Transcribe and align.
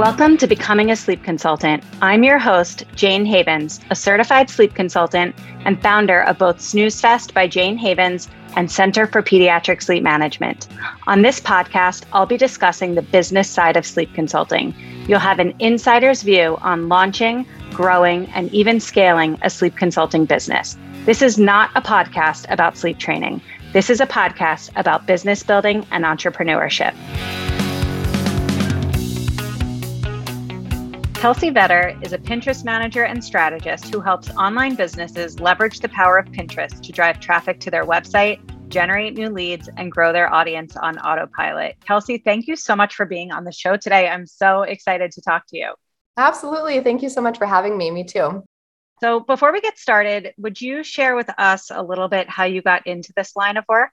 Welcome 0.00 0.38
to 0.38 0.46
Becoming 0.46 0.90
a 0.90 0.96
Sleep 0.96 1.22
Consultant. 1.22 1.84
I'm 2.00 2.24
your 2.24 2.38
host, 2.38 2.84
Jayne 2.94 3.26
Havens, 3.26 3.80
a 3.90 3.94
certified 3.94 4.48
sleep 4.48 4.74
consultant 4.74 5.36
and 5.66 5.78
founder 5.82 6.22
of 6.22 6.38
both 6.38 6.58
Snooze 6.58 6.98
Fest 6.98 7.34
by 7.34 7.46
Jayne 7.46 7.76
Havens 7.76 8.26
and 8.56 8.70
Center 8.70 9.06
for 9.06 9.22
Pediatric 9.22 9.82
Sleep 9.82 10.02
Management. 10.02 10.68
On 11.06 11.20
this 11.20 11.38
podcast, 11.38 12.04
I'll 12.14 12.24
be 12.24 12.38
discussing 12.38 12.94
the 12.94 13.02
business 13.02 13.50
side 13.50 13.76
of 13.76 13.84
sleep 13.84 14.14
consulting. 14.14 14.74
You'll 15.06 15.18
have 15.18 15.38
an 15.38 15.52
insider's 15.58 16.22
view 16.22 16.56
on 16.62 16.88
launching, 16.88 17.44
growing, 17.70 18.24
and 18.30 18.50
even 18.54 18.80
scaling 18.80 19.38
a 19.42 19.50
sleep 19.50 19.76
consulting 19.76 20.24
business. 20.24 20.78
This 21.04 21.20
is 21.20 21.36
not 21.36 21.72
a 21.74 21.82
podcast 21.82 22.46
about 22.50 22.78
sleep 22.78 22.98
training. 22.98 23.42
This 23.74 23.90
is 23.90 24.00
a 24.00 24.06
podcast 24.06 24.70
about 24.76 25.06
business 25.06 25.42
building 25.42 25.86
and 25.90 26.06
entrepreneurship. 26.06 26.94
Kelsey 31.20 31.50
Vetter 31.50 32.02
is 32.02 32.14
a 32.14 32.18
Pinterest 32.18 32.64
manager 32.64 33.04
and 33.04 33.22
strategist 33.22 33.92
who 33.92 34.00
helps 34.00 34.30
online 34.36 34.74
businesses 34.74 35.38
leverage 35.38 35.80
the 35.80 35.88
power 35.90 36.16
of 36.16 36.24
Pinterest 36.28 36.80
to 36.80 36.92
drive 36.92 37.20
traffic 37.20 37.60
to 37.60 37.70
their 37.70 37.84
website, 37.84 38.40
generate 38.70 39.12
new 39.12 39.28
leads, 39.28 39.68
and 39.76 39.92
grow 39.92 40.14
their 40.14 40.32
audience 40.32 40.78
on 40.78 40.98
autopilot. 41.00 41.76
Kelsey, 41.86 42.16
thank 42.16 42.46
you 42.46 42.56
so 42.56 42.74
much 42.74 42.94
for 42.94 43.04
being 43.04 43.32
on 43.32 43.44
the 43.44 43.52
show 43.52 43.76
today. 43.76 44.08
I'm 44.08 44.26
so 44.26 44.62
excited 44.62 45.10
to 45.10 45.20
talk 45.20 45.46
to 45.48 45.58
you. 45.58 45.74
Absolutely. 46.16 46.80
Thank 46.80 47.02
you 47.02 47.10
so 47.10 47.20
much 47.20 47.36
for 47.36 47.44
having 47.44 47.76
me. 47.76 47.90
Me 47.90 48.02
too. 48.02 48.42
So, 49.02 49.20
before 49.20 49.52
we 49.52 49.60
get 49.60 49.78
started, 49.78 50.32
would 50.38 50.58
you 50.58 50.82
share 50.82 51.16
with 51.16 51.28
us 51.36 51.70
a 51.70 51.82
little 51.82 52.08
bit 52.08 52.30
how 52.30 52.44
you 52.44 52.62
got 52.62 52.86
into 52.86 53.12
this 53.14 53.36
line 53.36 53.58
of 53.58 53.66
work? 53.68 53.90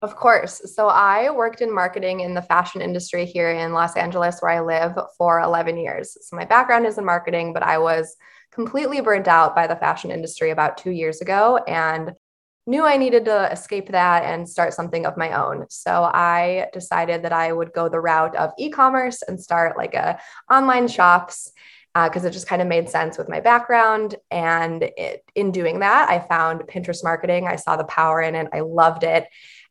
Of 0.00 0.14
course. 0.14 0.62
So 0.76 0.86
I 0.86 1.30
worked 1.30 1.60
in 1.60 1.74
marketing 1.74 2.20
in 2.20 2.32
the 2.32 2.42
fashion 2.42 2.80
industry 2.80 3.24
here 3.24 3.50
in 3.50 3.72
Los 3.72 3.96
Angeles, 3.96 4.40
where 4.40 4.52
I 4.52 4.60
live 4.60 4.96
for 5.16 5.40
11 5.40 5.76
years. 5.76 6.16
So 6.22 6.36
my 6.36 6.44
background 6.44 6.86
is 6.86 6.98
in 6.98 7.04
marketing, 7.04 7.52
but 7.52 7.64
I 7.64 7.78
was 7.78 8.16
completely 8.52 9.00
burnt 9.00 9.26
out 9.26 9.56
by 9.56 9.66
the 9.66 9.74
fashion 9.74 10.12
industry 10.12 10.50
about 10.50 10.78
two 10.78 10.92
years 10.92 11.20
ago 11.20 11.56
and 11.66 12.12
knew 12.68 12.84
I 12.84 12.96
needed 12.96 13.24
to 13.24 13.50
escape 13.50 13.90
that 13.90 14.22
and 14.24 14.48
start 14.48 14.72
something 14.72 15.04
of 15.04 15.16
my 15.16 15.32
own. 15.32 15.66
So 15.68 16.04
I 16.04 16.68
decided 16.72 17.22
that 17.24 17.32
I 17.32 17.52
would 17.52 17.72
go 17.72 17.88
the 17.88 18.00
route 18.00 18.36
of 18.36 18.52
e-commerce 18.56 19.22
and 19.22 19.40
start 19.40 19.76
like 19.76 19.94
a 19.94 20.20
online 20.50 20.86
shops 20.86 21.50
because 21.94 22.24
uh, 22.24 22.28
it 22.28 22.32
just 22.32 22.46
kind 22.46 22.62
of 22.62 22.68
made 22.68 22.88
sense 22.88 23.18
with 23.18 23.28
my 23.28 23.40
background. 23.40 24.14
And 24.30 24.82
it, 24.96 25.24
in 25.34 25.50
doing 25.50 25.80
that, 25.80 26.08
I 26.08 26.20
found 26.20 26.60
Pinterest 26.60 27.02
marketing. 27.02 27.48
I 27.48 27.56
saw 27.56 27.76
the 27.76 27.84
power 27.84 28.20
in 28.20 28.36
it. 28.36 28.48
I 28.52 28.60
loved 28.60 29.02
it 29.02 29.26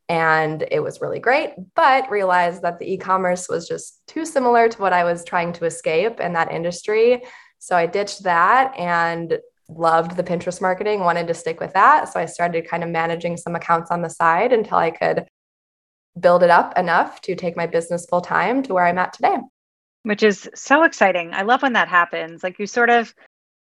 and 0.09 0.65
it 0.71 0.79
was 0.79 1.01
really 1.01 1.19
great 1.19 1.51
but 1.75 2.09
realized 2.09 2.61
that 2.61 2.79
the 2.79 2.93
e-commerce 2.93 3.49
was 3.49 3.67
just 3.67 4.01
too 4.07 4.25
similar 4.25 4.69
to 4.69 4.81
what 4.81 4.93
i 4.93 5.03
was 5.03 5.25
trying 5.25 5.51
to 5.51 5.65
escape 5.65 6.19
in 6.19 6.33
that 6.33 6.51
industry. 6.51 7.23
So 7.59 7.75
i 7.75 7.85
ditched 7.85 8.23
that 8.23 8.77
and 8.77 9.39
loved 9.69 10.15
the 10.15 10.23
pinterest 10.23 10.61
marketing 10.61 11.01
wanted 11.01 11.27
to 11.27 11.33
stick 11.33 11.59
with 11.59 11.73
that. 11.73 12.11
So 12.11 12.19
i 12.19 12.25
started 12.25 12.67
kind 12.67 12.83
of 12.83 12.89
managing 12.89 13.35
some 13.37 13.55
accounts 13.55 13.91
on 13.91 14.01
the 14.01 14.09
side 14.09 14.53
until 14.53 14.77
i 14.77 14.91
could 14.91 15.25
build 16.19 16.43
it 16.43 16.49
up 16.49 16.77
enough 16.77 17.21
to 17.21 17.35
take 17.35 17.57
my 17.57 17.67
business 17.67 18.05
full 18.09 18.21
time 18.21 18.63
to 18.63 18.73
where 18.73 18.85
i'm 18.85 18.97
at 18.97 19.13
today. 19.13 19.37
Which 20.03 20.23
is 20.23 20.49
so 20.55 20.83
exciting. 20.83 21.33
I 21.33 21.41
love 21.41 21.61
when 21.61 21.73
that 21.73 21.89
happens. 21.89 22.43
Like 22.43 22.59
you 22.59 22.65
sort 22.65 22.89
of 22.89 23.13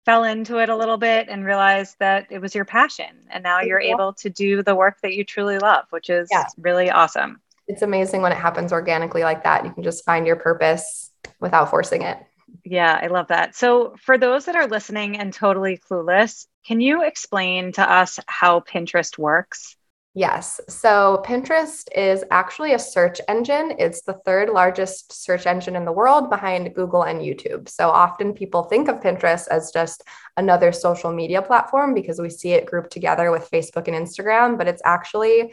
fell 0.07 0.25
into 0.25 0.59
it 0.59 0.69
a 0.69 0.77
little 0.77 0.97
bit 0.97 1.29
and 1.29 1.45
realized 1.45 1.97
that 1.99 2.27
it 2.31 2.39
was 2.39 2.55
your 2.55 2.65
passion 2.65 3.27
and 3.29 3.43
now 3.43 3.61
you're 3.61 3.81
yeah. 3.81 3.93
able 3.93 4.13
to 4.15 4.31
do 4.31 4.63
the 4.63 4.75
work 4.75 4.97
that 5.03 5.15
you 5.15 5.25
truly 5.25 5.59
love 5.59 5.85
which 5.91 6.09
is 6.09 6.29
yeah. 6.31 6.45
really 6.57 6.89
awesome. 6.89 7.41
It's 7.67 7.83
amazing 7.83 8.23
when 8.23 8.31
it 8.31 8.39
happens 8.39 8.73
organically 8.73 9.25
like 9.25 9.43
that. 9.43 9.65
You 9.65 9.73
can 9.73 9.83
just 9.83 10.05
find 10.05 10.25
your 10.25 10.37
purpose 10.37 11.11
without 11.41 11.69
forcing 11.69 12.03
it. 12.03 12.19
Yeah 12.65 12.99
i 13.03 13.09
love 13.09 13.29
that. 13.29 13.55
So 13.57 13.97
for 14.01 14.17
those 14.17 14.47
that 14.47 14.57
are 14.57 14.69
listening 14.69 15.19
and 15.19 15.33
totally 15.33 15.79
clueless 15.79 16.47
can 16.65 16.81
you 16.81 17.03
explain 17.03 17.73
to 17.73 17.93
us 17.93 18.19
how 18.27 18.61
pinterest 18.61 19.19
works 19.19 19.76
Yes. 20.17 20.63
So 20.67 21.23
Pinterest 21.27 21.87
is 21.95 22.25
actually 22.31 22.73
a 22.73 22.79
search 22.79 23.21
engine. 23.29 23.75
It's 23.79 24.01
the 24.01 24.15
third 24.25 24.49
largest 24.49 25.13
search 25.13 25.45
engine 25.45 25.77
in 25.77 25.85
the 25.85 25.93
world 25.93 26.31
behind 26.31 26.75
Google 26.75 27.03
and 27.03 27.21
YouTube. 27.21 27.69
So 27.69 27.91
often 27.91 28.33
people 28.33 28.63
think 28.63 28.89
of 28.89 29.01
Pinterest 29.01 29.47
as 29.49 29.71
just 29.73 30.05
another 30.39 30.73
social 30.73 31.13
media 31.13 31.43
platform 31.43 31.93
because 31.93 32.19
we 32.19 32.31
see 32.31 32.53
it 32.53 32.65
grouped 32.65 32.93
together 32.93 33.31
with 33.31 33.51
Facebook 33.51 33.89
and 33.89 33.95
Instagram, 33.95 34.57
but 34.57 34.67
it's 34.67 34.81
actually 34.87 35.53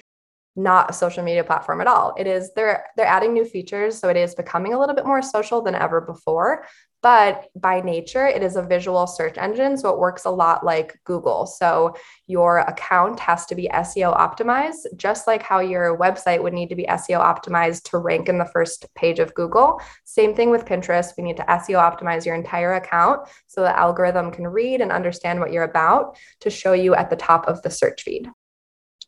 not 0.55 0.89
a 0.89 0.93
social 0.93 1.23
media 1.23 1.43
platform 1.43 1.81
at 1.81 1.87
all. 1.87 2.13
It 2.17 2.27
is 2.27 2.51
they're 2.55 2.85
they're 2.95 3.05
adding 3.05 3.33
new 3.33 3.45
features, 3.45 3.97
so 3.97 4.09
it 4.09 4.17
is 4.17 4.35
becoming 4.35 4.73
a 4.73 4.79
little 4.79 4.95
bit 4.95 5.05
more 5.05 5.21
social 5.21 5.61
than 5.61 5.75
ever 5.75 6.01
before. 6.01 6.65
But 7.01 7.49
by 7.53 7.81
nature, 7.81 8.27
it 8.27 8.41
is 8.41 8.55
a 8.55 8.61
visual 8.61 9.07
search 9.07 9.37
engine, 9.37 9.75
so 9.77 9.89
it 9.89 9.99
works 9.99 10.23
a 10.23 10.29
lot 10.29 10.65
like 10.65 10.97
Google. 11.03 11.45
So 11.45 11.95
your 12.27 12.59
account 12.59 13.19
has 13.19 13.45
to 13.47 13.55
be 13.55 13.67
SEO 13.67 14.17
optimized, 14.17 14.85
just 14.95 15.27
like 15.27 15.43
how 15.43 15.59
your 15.59 15.97
website 15.97 16.41
would 16.41 16.53
need 16.53 16.69
to 16.69 16.75
be 16.75 16.85
SEO 16.85 17.19
optimized 17.19 17.89
to 17.89 17.97
rank 17.97 18.29
in 18.29 18.37
the 18.37 18.49
first 18.53 18.85
page 18.95 19.19
of 19.19 19.33
Google. 19.33 19.81
Same 20.05 20.33
thing 20.33 20.49
with 20.49 20.63
Pinterest. 20.63 21.11
We 21.17 21.25
need 21.25 21.37
to 21.37 21.43
SEO 21.43 21.77
optimize 21.77 22.25
your 22.25 22.35
entire 22.35 22.75
account 22.75 23.27
so 23.47 23.61
the 23.61 23.77
algorithm 23.77 24.31
can 24.31 24.47
read 24.47 24.79
and 24.79 24.91
understand 24.91 25.41
what 25.41 25.51
you're 25.51 25.63
about 25.63 26.17
to 26.39 26.49
show 26.49 26.71
you 26.71 26.95
at 26.95 27.09
the 27.09 27.17
top 27.17 27.49
of 27.49 27.61
the 27.63 27.69
search 27.69 28.03
feed. 28.03 28.29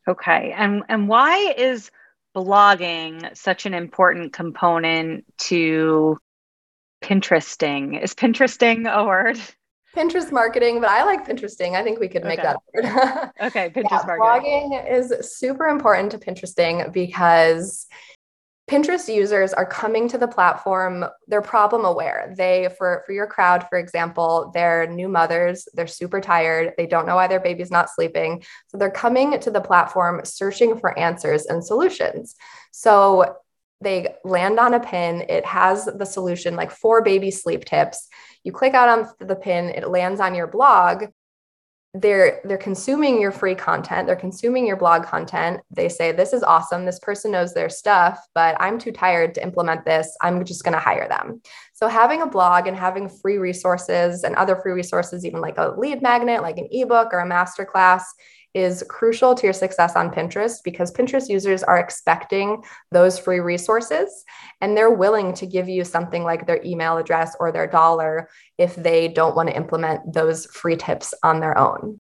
Okay. 0.07 0.53
And 0.55 0.83
and 0.89 1.07
why 1.07 1.53
is 1.57 1.91
blogging 2.35 3.35
such 3.35 3.65
an 3.65 3.73
important 3.73 4.33
component 4.33 5.25
to 5.37 6.17
Pinteresting? 7.03 8.01
Is 8.01 8.13
Pinteresting 8.13 8.91
a 8.91 9.05
word? 9.05 9.39
Pinterest 9.95 10.31
marketing, 10.31 10.81
but 10.81 10.89
I 10.89 11.05
like 11.05 11.25
Pinteresting. 11.25 11.73
I 11.73 11.83
think 11.83 11.99
we 11.99 12.09
could 12.09 12.25
make 12.25 12.39
okay. 12.39 12.53
that 12.53 12.57
word. 12.73 13.31
okay, 13.47 13.69
Pinterest 13.69 13.91
yeah, 13.91 14.17
marketing. 14.17 14.71
Blogging 14.71 14.91
is 14.91 15.37
super 15.37 15.67
important 15.67 16.11
to 16.11 16.17
Pinteresting 16.17 16.91
because 16.91 17.87
Pinterest 18.67 19.13
users 19.13 19.53
are 19.53 19.65
coming 19.65 20.07
to 20.07 20.17
the 20.17 20.27
platform, 20.27 21.05
they're 21.27 21.43
problem 21.43 21.85
aware. 21.85 22.33
They, 22.35 22.69
for, 22.79 23.03
for 23.05 23.11
your 23.11 23.27
crowd, 23.27 23.67
for 23.69 23.77
example, 23.77 24.49
they're 24.55 24.87
new 24.87 25.07
mothers, 25.07 25.67
they're 25.75 25.85
super 25.85 26.19
tired, 26.19 26.73
they 26.75 26.87
don't 26.87 27.05
know 27.05 27.15
why 27.15 27.27
their 27.27 27.39
baby's 27.39 27.69
not 27.69 27.91
sleeping. 27.91 28.43
So 28.67 28.79
they're 28.79 28.89
coming 28.89 29.39
to 29.39 29.51
the 29.51 29.61
platform 29.61 30.21
searching 30.23 30.79
for 30.79 30.97
answers 30.97 31.45
and 31.45 31.63
solutions. 31.63 32.35
So 32.71 33.35
they 33.81 34.15
land 34.23 34.59
on 34.59 34.73
a 34.73 34.79
pin, 34.79 35.25
it 35.29 35.45
has 35.45 35.85
the 35.85 36.05
solution, 36.05 36.55
like 36.55 36.71
four 36.71 37.03
baby 37.03 37.29
sleep 37.29 37.65
tips. 37.65 38.07
You 38.43 38.51
click 38.51 38.73
out 38.73 38.89
on 38.89 39.09
the 39.19 39.35
pin, 39.35 39.69
it 39.69 39.87
lands 39.87 40.19
on 40.19 40.33
your 40.33 40.47
blog 40.47 41.05
they're 42.01 42.41
they're 42.43 42.57
consuming 42.57 43.21
your 43.21 43.31
free 43.31 43.55
content 43.55 44.05
they're 44.05 44.15
consuming 44.15 44.67
your 44.67 44.75
blog 44.75 45.03
content. 45.03 45.61
They 45.71 45.87
say 45.87 46.11
this 46.11 46.33
is 46.33 46.43
awesome. 46.43 46.85
This 46.85 46.99
person 46.99 47.31
knows 47.31 47.53
their 47.53 47.69
stuff 47.69 48.19
but 48.33 48.55
i'm 48.59 48.77
too 48.77 48.91
tired 48.91 49.33
to 49.35 49.43
implement 49.43 49.85
this. 49.85 50.15
I'm 50.21 50.43
just 50.43 50.63
going 50.63 50.73
to 50.73 50.79
hire 50.79 51.07
them. 51.07 51.41
So 51.73 51.87
having 51.87 52.21
a 52.21 52.27
blog 52.27 52.67
and 52.67 52.77
having 52.77 53.09
free 53.09 53.37
resources 53.37 54.23
and 54.23 54.35
other 54.35 54.55
free 54.55 54.73
resources 54.73 55.25
even 55.25 55.41
like 55.41 55.57
a 55.57 55.73
lead 55.77 56.01
magnet 56.01 56.41
like 56.41 56.57
an 56.57 56.67
ebook 56.71 57.13
or 57.13 57.19
a 57.19 57.29
masterclass 57.29 58.03
is 58.55 58.83
crucial 58.89 59.35
to 59.35 59.45
your 59.45 59.53
success 59.53 59.97
on 59.97 60.09
Pinterest 60.09 60.63
because 60.63 60.91
Pinterest 60.91 61.27
users 61.29 61.61
are 61.61 61.77
expecting 61.77 62.63
those 62.91 63.19
free 63.19 63.41
resources 63.41 64.23
and 64.61 64.75
they're 64.75 64.89
willing 64.89 65.33
to 65.33 65.45
give 65.45 65.67
you 65.67 65.83
something 65.83 66.23
like 66.23 66.47
their 66.47 66.61
email 66.63 66.97
address 66.97 67.35
or 67.39 67.51
their 67.51 67.67
dollar 67.67 68.29
if 68.57 68.73
they 68.75 69.09
don't 69.09 69.35
want 69.35 69.49
to 69.49 69.55
implement 69.55 70.13
those 70.13 70.45
free 70.45 70.77
tips 70.77 71.13
on 71.21 71.41
their 71.41 71.57
own. 71.57 71.99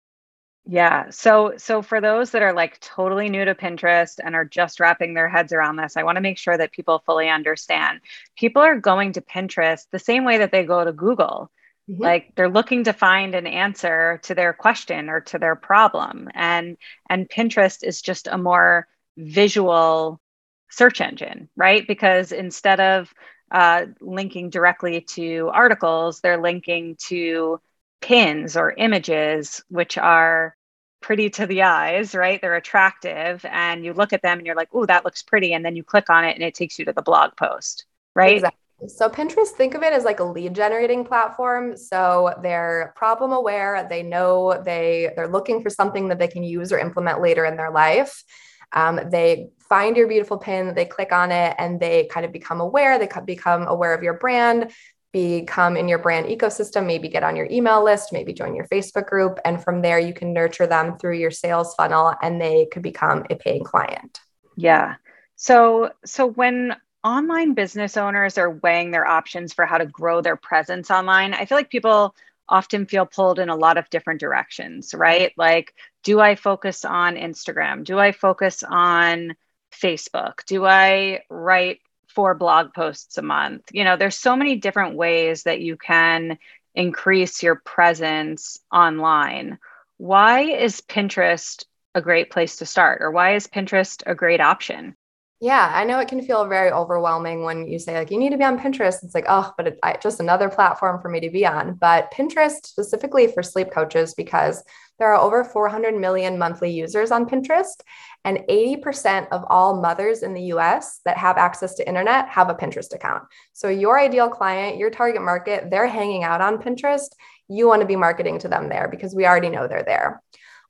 Yeah. 0.66 1.10
So 1.10 1.56
so 1.58 1.82
for 1.82 2.00
those 2.00 2.32
that 2.32 2.42
are 2.42 2.54
like 2.54 2.80
totally 2.80 3.28
new 3.28 3.44
to 3.44 3.56
Pinterest 3.56 4.20
and 4.24 4.34
are 4.34 4.46
just 4.46 4.80
wrapping 4.80 5.14
their 5.14 5.28
heads 5.28 5.52
around 5.52 5.76
this, 5.76 5.98
I 5.98 6.04
want 6.04 6.16
to 6.18 6.22
make 6.22 6.38
sure 6.38 6.58
that 6.58 6.72
people 6.72 7.04
fully 7.06 7.30
understand. 7.30 8.00
People 8.38 8.62
are 8.62 8.80
going 8.80 9.12
to 9.14 9.22
Pinterest 9.22 9.88
the 9.92 10.00
same 10.00 10.24
way 10.24 10.38
that 10.38 10.52
they 10.52 10.64
go 10.64 10.86
to 10.86 10.94
Google 10.94 11.52
Mm-hmm. 11.90 12.02
Like 12.02 12.34
they're 12.36 12.50
looking 12.50 12.86
to 12.86 12.94
find 12.94 13.36
an 13.36 13.48
answer 13.48 14.20
to 14.24 14.36
their 14.36 14.54
question 14.54 15.10
or 15.10 15.22
to 15.22 15.38
their 15.38 15.56
problem. 15.56 16.30
And 16.34 16.78
and 17.10 17.30
Pinterest 17.30 17.84
is 17.84 18.02
just 18.02 18.28
a 18.28 18.38
more 18.38 18.88
visual 19.18 20.22
search 20.70 21.02
engine, 21.02 21.50
right? 21.56 21.86
Because 21.88 22.32
instead 22.32 22.80
of 22.80 23.14
uh, 23.52 23.88
linking 24.02 24.50
directly 24.50 25.02
to 25.02 25.50
articles, 25.54 26.22
they're 26.22 26.42
linking 26.42 26.96
to 27.08 27.60
pins 28.02 28.58
or 28.58 28.72
images, 28.72 29.64
which 29.70 29.98
are 29.98 30.56
pretty 31.02 31.30
to 31.30 31.46
the 31.46 31.64
eyes, 31.64 32.16
right? 32.16 32.42
They're 32.42 32.56
attractive. 32.56 33.46
And 33.46 33.84
you 33.86 33.94
look 33.94 34.14
at 34.14 34.22
them 34.22 34.40
and 34.40 34.48
you're 34.48 34.56
like, 34.56 34.70
oh, 34.74 34.86
that 34.86 35.06
looks 35.06 35.22
pretty. 35.22 35.54
And 35.54 35.64
then 35.66 35.76
you 35.76 35.84
click 35.84 36.10
on 36.10 36.26
it 36.26 36.34
and 36.36 36.44
it 36.44 36.56
takes 36.56 36.80
you 36.80 36.86
to 36.86 36.94
the 36.94 37.02
blog 37.02 37.36
post, 37.38 37.86
right? 38.16 38.38
Exactly. 38.38 38.63
So 38.88 39.10
Pinterest, 39.10 39.50
think 39.50 39.76
of 39.76 39.84
it 39.84 39.94
as 39.94 40.04
like 40.04 40.20
a 40.20 40.24
lead 40.24 40.54
generating 40.54 41.06
platform. 41.06 41.78
So 41.78 42.34
they're 42.42 42.94
problem 42.96 43.32
aware. 43.32 43.88
They 43.90 44.04
know 44.04 44.62
they 44.64 45.12
they're 45.16 45.28
looking 45.28 45.62
for 45.62 45.70
something 45.70 46.08
that 46.10 46.20
they 46.20 46.28
can 46.28 46.44
use 46.44 46.72
or 46.72 46.80
implement 46.80 47.22
later 47.22 47.46
in 47.46 47.58
their 47.58 47.72
life. 47.72 48.24
Um, 48.72 49.00
they 49.12 49.50
find 49.70 49.96
your 49.96 50.08
beautiful 50.08 50.38
pin, 50.38 50.74
they 50.74 50.86
click 50.86 51.12
on 51.12 51.32
it, 51.32 51.56
and 51.60 51.80
they 51.80 52.06
kind 52.06 52.26
of 52.26 52.32
become 52.32 52.60
aware. 52.60 52.98
They 52.98 53.08
become 53.26 53.68
aware 53.68 53.94
of 53.94 54.04
your 54.04 54.16
brand. 54.16 54.72
become 55.14 55.78
in 55.78 55.88
your 55.88 56.00
brand 56.00 56.26
ecosystem, 56.26 56.86
maybe 56.88 57.08
get 57.08 57.24
on 57.24 57.36
your 57.36 57.48
email 57.50 57.84
list, 57.84 58.12
maybe 58.12 58.34
join 58.34 58.56
your 58.56 58.68
Facebook 58.68 59.06
group. 59.06 59.40
And 59.46 59.64
from 59.64 59.82
there, 59.82 60.00
you 60.00 60.14
can 60.14 60.34
nurture 60.34 60.68
them 60.68 60.98
through 60.98 61.18
your 61.18 61.32
sales 61.32 61.76
funnel 61.76 62.14
and 62.22 62.42
they 62.42 62.66
could 62.66 62.82
become 62.82 63.24
a 63.30 63.36
paying 63.36 63.64
client. 63.64 64.20
Yeah. 64.58 64.96
So, 65.36 65.92
so 66.04 66.26
when 66.26 66.76
online 67.04 67.54
business 67.54 67.98
owners 67.98 68.38
are 68.38 68.50
weighing 68.50 68.92
their 68.92 69.06
options 69.06 69.54
for 69.54 69.66
how 69.66 69.78
to 69.78 69.86
grow 69.86 70.22
their 70.22 70.36
presence 70.36 70.90
online, 70.90 71.34
I 71.34 71.46
feel 71.46 71.58
like 71.58 71.70
people 71.70 72.16
often 72.48 72.86
feel 72.86 73.06
pulled 73.06 73.40
in 73.40 73.50
a 73.50 73.56
lot 73.56 73.78
of 73.78 73.90
different 73.90 74.20
directions, 74.20 74.94
right? 74.94 75.32
Like, 75.38 75.74
do 76.04 76.20
I 76.20 76.36
focus 76.36 76.86
on 76.86 77.16
Instagram? 77.16 77.84
Do 77.84 78.00
I 78.00 78.12
focus 78.12 78.64
on 78.64 79.36
Facebook? 79.72 80.46
Do 80.46 80.66
I 80.66 81.22
write 81.30 81.80
four 82.08 82.36
blog 82.36 82.74
posts 82.74 83.18
a 83.18 83.22
month? 83.22 83.64
You 83.72 83.84
know, 83.84 83.98
there's 83.98 84.18
so 84.18 84.36
many 84.36 84.58
different 84.58 84.96
ways 84.96 85.44
that 85.44 85.62
you 85.62 85.78
can 85.78 86.38
increase 86.76 87.44
your 87.44 87.56
presence 87.56 88.60
online. 88.72 89.58
Why 89.98 90.42
is 90.42 90.82
Pinterest 90.82 91.66
a 91.96 92.02
great 92.02 92.30
place 92.30 92.58
to 92.58 92.66
start? 92.66 93.02
Or 93.02 93.12
why 93.12 93.36
is 93.36 93.48
Pinterest 93.48 94.04
a 94.06 94.16
great 94.16 94.42
option? 94.42 94.96
Yeah, 95.44 95.74
I 95.76 95.84
know 95.84 96.00
it 96.00 96.08
can 96.08 96.22
feel 96.22 96.46
very 96.46 96.72
overwhelming 96.72 97.44
when 97.44 97.68
you 97.68 97.78
say 97.78 97.98
like 97.98 98.10
you 98.10 98.18
need 98.18 98.30
to 98.30 98.38
be 98.38 98.46
on 98.46 98.58
Pinterest. 98.58 99.04
It's 99.04 99.14
like, 99.14 99.26
oh, 99.28 99.52
but 99.58 99.68
it's 99.68 100.02
just 100.02 100.22
another 100.22 100.48
platform 100.48 101.02
for 101.02 101.10
me 101.10 101.20
to 101.20 101.30
be 101.30 101.46
on. 101.46 101.74
But 101.74 102.14
Pinterest 102.14 102.66
specifically 102.66 103.28
for 103.28 103.44
sleep 103.44 103.70
coaches 103.70 104.14
because 104.14 104.64
there 105.00 105.14
are 105.14 105.20
over 105.20 105.44
400 105.44 106.00
million 106.00 106.38
monthly 106.38 106.72
users 106.72 107.12
on 107.12 107.26
Pinterest 107.26 107.76
and 108.24 108.38
80% 108.50 109.28
of 109.34 109.44
all 109.50 109.82
mothers 109.82 110.24
in 110.24 110.34
the 110.34 110.44
US 110.54 111.02
that 111.04 111.18
have 111.18 111.36
access 111.36 111.74
to 111.74 111.86
internet 111.86 112.30
have 112.30 112.50
a 112.50 112.56
Pinterest 112.56 112.96
account. 112.96 113.24
So 113.52 113.68
your 113.68 114.00
ideal 114.00 114.30
client, 114.30 114.78
your 114.78 114.92
target 114.92 115.22
market, 115.22 115.70
they're 115.70 115.88
hanging 115.88 116.24
out 116.24 116.40
on 116.40 116.58
Pinterest. 116.58 117.10
You 117.50 117.68
want 117.68 117.82
to 117.82 117.86
be 117.88 117.98
marketing 117.98 118.40
to 118.40 118.48
them 118.48 118.70
there 118.70 118.88
because 118.88 119.14
we 119.14 119.26
already 119.26 119.50
know 119.50 119.68
they're 119.68 119.84
there. 119.84 120.24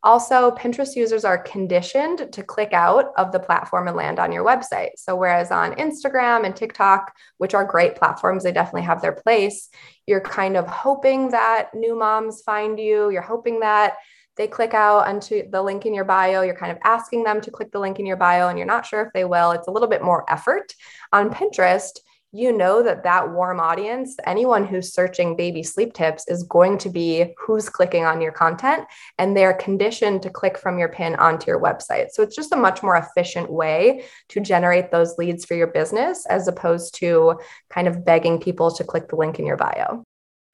Also, 0.03 0.51
Pinterest 0.51 0.95
users 0.95 1.23
are 1.23 1.37
conditioned 1.37 2.31
to 2.33 2.43
click 2.43 2.73
out 2.73 3.13
of 3.17 3.31
the 3.31 3.39
platform 3.39 3.87
and 3.87 3.95
land 3.95 4.19
on 4.19 4.33
your 4.33 4.45
website. 4.45 4.89
So, 4.97 5.15
whereas 5.15 5.49
on 5.49 5.75
Instagram 5.75 6.45
and 6.45 6.53
TikTok, 6.55 7.15
which 7.37 7.53
are 7.53 7.63
great 7.63 7.95
platforms, 7.95 8.43
they 8.43 8.51
definitely 8.51 8.81
have 8.81 9.01
their 9.01 9.13
place, 9.13 9.69
you're 10.05 10.21
kind 10.21 10.57
of 10.57 10.67
hoping 10.67 11.31
that 11.31 11.69
new 11.73 11.97
moms 11.97 12.41
find 12.41 12.77
you. 12.77 13.09
You're 13.11 13.21
hoping 13.21 13.61
that 13.61 13.95
they 14.35 14.47
click 14.47 14.73
out 14.73 15.07
onto 15.07 15.49
the 15.49 15.61
link 15.61 15.85
in 15.85 15.93
your 15.93 16.05
bio. 16.05 16.41
You're 16.41 16.55
kind 16.55 16.71
of 16.71 16.79
asking 16.83 17.23
them 17.23 17.39
to 17.41 17.51
click 17.51 17.71
the 17.71 17.79
link 17.79 17.99
in 17.99 18.05
your 18.05 18.17
bio, 18.17 18.49
and 18.49 18.57
you're 18.57 18.67
not 18.67 18.85
sure 18.85 19.01
if 19.01 19.13
they 19.13 19.25
will. 19.25 19.51
It's 19.51 19.67
a 19.67 19.71
little 19.71 19.87
bit 19.87 20.03
more 20.03 20.29
effort. 20.29 20.73
On 21.13 21.29
Pinterest, 21.29 21.99
you 22.35 22.51
know 22.51 22.81
that 22.81 23.03
that 23.03 23.31
warm 23.31 23.59
audience, 23.59 24.17
anyone 24.25 24.65
who's 24.65 24.91
searching 24.91 25.35
baby 25.35 25.61
sleep 25.61 25.93
tips, 25.93 26.27
is 26.27 26.41
going 26.43 26.79
to 26.79 26.89
be 26.89 27.33
who's 27.37 27.69
clicking 27.69 28.05
on 28.05 28.21
your 28.21 28.31
content 28.31 28.85
and 29.19 29.37
they're 29.37 29.53
conditioned 29.53 30.23
to 30.23 30.31
click 30.31 30.57
from 30.57 30.79
your 30.79 30.89
pin 30.89 31.15
onto 31.15 31.45
your 31.45 31.61
website. 31.61 32.07
So 32.09 32.23
it's 32.23 32.35
just 32.35 32.51
a 32.51 32.57
much 32.57 32.81
more 32.81 32.95
efficient 32.95 33.51
way 33.51 34.05
to 34.29 34.39
generate 34.39 34.89
those 34.89 35.15
leads 35.19 35.45
for 35.45 35.53
your 35.53 35.67
business 35.67 36.25
as 36.25 36.47
opposed 36.47 36.95
to 36.95 37.39
kind 37.69 37.87
of 37.87 38.03
begging 38.03 38.39
people 38.39 38.71
to 38.71 38.83
click 38.83 39.09
the 39.09 39.15
link 39.15 39.37
in 39.37 39.45
your 39.45 39.57
bio. 39.57 40.03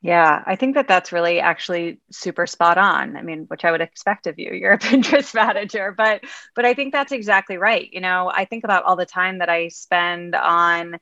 Yeah, 0.02 0.44
I 0.46 0.56
think 0.56 0.75
that 0.75 0.88
that's 0.88 1.12
really 1.12 1.40
actually 1.40 2.00
super 2.12 2.48
spot 2.48 2.78
on. 2.78 3.18
I 3.18 3.22
mean, 3.22 3.46
which 3.48 3.66
I 3.66 3.72
would 3.72 3.82
expect 3.82 4.28
of 4.28 4.38
you. 4.38 4.52
You're 4.54 4.74
a 4.74 4.80
Pinterest 4.80 5.34
manager, 5.34 5.94
but 5.98 6.24
but 6.56 6.66
I 6.66 6.74
think 6.74 6.92
that's 6.92 7.14
exactly 7.14 7.58
right. 7.58 7.90
You 7.92 8.02
know, 8.02 8.30
I 8.34 8.44
think 8.44 8.66
about 8.66 8.84
all 8.84 8.98
the 8.98 9.06
time 9.06 9.40
that 9.40 9.50
I 9.50 9.70
spend 9.70 10.36
on 10.36 11.00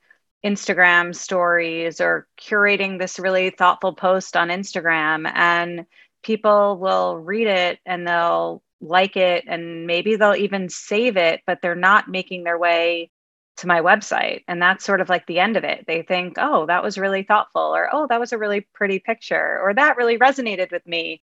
Instagram 0.48 1.14
stories 1.14 2.00
or 2.00 2.26
curating 2.40 2.98
this 2.98 3.20
really 3.20 3.50
thoughtful 3.50 3.94
post 3.94 4.38
on 4.38 4.48
Instagram 4.48 5.30
and 5.36 5.86
people 6.24 6.78
will 6.78 7.18
read 7.18 7.48
it 7.48 7.80
and 7.86 8.08
they'll 8.08 8.64
like 8.80 9.18
it 9.18 9.44
and 9.46 9.86
maybe 9.86 10.16
they'll 10.16 10.36
even 10.36 10.70
save 10.70 11.18
it 11.18 11.42
but 11.46 11.60
they're 11.62 11.76
not 11.76 12.08
making 12.08 12.46
their 12.46 12.58
way 12.58 13.12
to 13.58 13.68
my 13.68 13.82
website 13.82 14.44
and 14.48 14.62
that's 14.62 14.86
sort 14.86 15.02
of 15.02 15.10
like 15.10 15.26
the 15.28 15.40
end 15.40 15.58
of 15.58 15.66
it 15.66 15.84
they 15.86 16.02
think 16.02 16.36
oh 16.38 16.66
that 16.68 16.84
was 16.84 16.98
really 16.98 17.24
thoughtful 17.24 17.76
or 17.76 17.90
oh 17.92 18.08
that 18.08 18.20
was 18.20 18.32
a 18.32 18.38
really 18.38 18.62
pretty 18.74 19.00
picture 19.00 19.60
or 19.62 19.74
that 19.74 19.98
really 19.98 20.18
resonated 20.18 20.72
with 20.72 20.86
me 20.86 21.22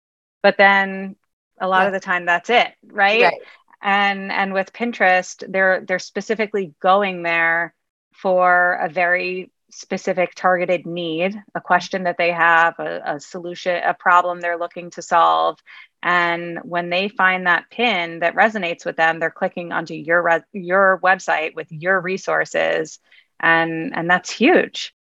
but 0.43 0.57
then 0.57 1.15
a 1.59 1.67
lot 1.67 1.81
yeah. 1.81 1.87
of 1.87 1.93
the 1.93 1.99
time 1.99 2.25
that's 2.25 2.49
it 2.49 2.67
right? 2.85 3.23
right 3.23 3.41
and 3.81 4.31
and 4.31 4.53
with 4.53 4.73
pinterest 4.73 5.43
they're 5.51 5.83
they're 5.87 5.99
specifically 5.99 6.75
going 6.81 7.23
there 7.23 7.73
for 8.21 8.73
a 8.73 8.89
very 8.89 9.51
specific 9.69 10.33
targeted 10.35 10.85
need, 10.85 11.35
a 11.53 11.61
question 11.61 12.03
that 12.03 12.17
they 12.17 12.31
have, 12.31 12.79
a, 12.79 13.01
a, 13.05 13.19
solution, 13.19 13.81
a 13.83 13.93
problem 13.93 14.39
they're 14.39 14.57
looking 14.57 14.89
to 14.91 15.01
solve. 15.01 15.59
And 16.01 16.59
when 16.63 16.89
they 16.89 17.09
find 17.09 17.47
that 17.47 17.69
pin 17.69 18.19
that 18.19 18.35
resonates 18.35 18.85
with 18.85 18.95
them, 18.95 19.19
they're 19.19 19.31
clicking 19.31 19.71
onto 19.71 19.93
your 19.93 20.21
re- 20.21 20.43
your 20.53 20.99
website 21.03 21.55
with 21.55 21.71
your 21.71 21.99
resources, 21.99 22.99
and 23.39 23.95
and 23.95 24.09
that's 24.09 24.29
huge. 24.29 24.93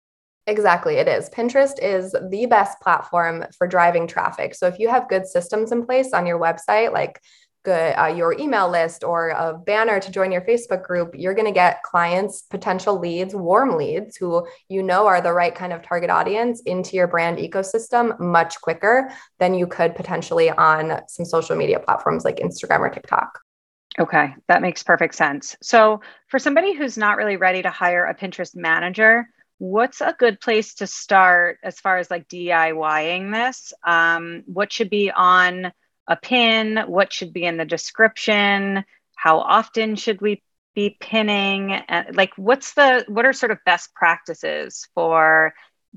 Exactly, 0.47 0.97
it 0.97 1.09
is. 1.09 1.31
Pinterest 1.31 1.83
is 1.83 2.15
the 2.31 2.47
best 2.47 2.81
platform 2.81 3.45
for 3.57 3.67
driving 3.67 4.07
traffic. 4.07 4.55
So 4.55 4.67
if 4.67 4.79
you 4.79 4.89
have 4.89 5.09
good 5.09 5.27
systems 5.27 5.73
in 5.73 5.85
place 5.85 6.13
on 6.13 6.27
your 6.27 6.39
website, 6.39 6.93
like 6.93 7.21
good, 7.65 7.95
uh, 7.99 8.07
your 8.07 8.39
email 8.39 8.71
list 8.71 9.03
or 9.03 9.31
a 9.31 9.59
banner 9.59 9.99
to 9.99 10.11
join 10.11 10.31
your 10.31 10.43
Facebook 10.43 10.85
group, 10.85 11.15
you're 11.15 11.35
going 11.35 11.47
to 11.47 11.53
get 11.53 11.83
clients, 11.83 12.43
potential 12.43 12.99
leads, 12.99 13.35
warm 13.35 13.77
leads 13.77 14.17
who 14.17 14.47
you 14.69 14.83
know 14.83 15.07
are 15.07 15.21
the 15.21 15.33
right 15.33 15.55
kind 15.55 15.73
of 15.73 15.83
target 15.83 16.11
audience 16.11 16.63
into 16.67 16.97
your 16.97 17.09
brand 17.09 17.39
ecosystem 17.39 18.19
much 18.21 18.61
quicker 18.61 19.11
than 19.39 19.55
you 19.55 19.67
could 19.67 19.97
potentially 19.97 20.51
on 20.51 21.01
some 21.09 21.25
social 21.25 21.57
media 21.57 21.81
platforms 21.81 22.25
like 22.25 22.37
Instagram 22.37 22.81
or 22.81 22.91
TikTok. 22.91 23.41
Okay, 23.99 24.35
that 24.49 24.63
makes 24.63 24.83
perfect 24.83 25.15
sense. 25.15 25.57
So, 25.63 26.01
for 26.27 26.39
somebody 26.39 26.75
who's 26.75 26.99
not 26.99 27.17
really 27.17 27.37
ready 27.37 27.63
to 27.63 27.71
hire 27.71 28.07
a 28.07 28.15
Pinterest 28.15 28.57
manager, 28.57 29.29
what's 29.59 30.01
a 30.01 30.17
good 30.19 30.41
place 30.41 30.75
to 30.75 30.87
start 30.87 31.59
as 31.63 31.79
far 31.79 31.99
as 31.99 32.11
like 32.11 32.29
DIYing 32.29 33.33
this? 33.33 33.73
Um, 33.85 34.43
what 34.47 34.73
should 34.73 34.91
be 34.91 35.13
on 35.13 35.73
a 36.07 36.17
pin? 36.17 36.85
What 36.87 37.13
should 37.13 37.33
be 37.33 37.45
in 37.45 37.57
the 37.57 37.65
description? 37.65 38.85
How 39.17 39.39
often 39.39 39.97
should 39.97 40.21
we 40.21 40.43
be 40.75 40.97
pinning? 41.01 41.73
Uh, 41.73 42.05
like, 42.13 42.33
what's 42.37 42.75
the 42.75 43.05
what 43.09 43.25
are 43.25 43.33
sort 43.33 43.53
of 43.53 43.59
best 43.65 43.95
practices 43.95 44.89
for 44.95 45.55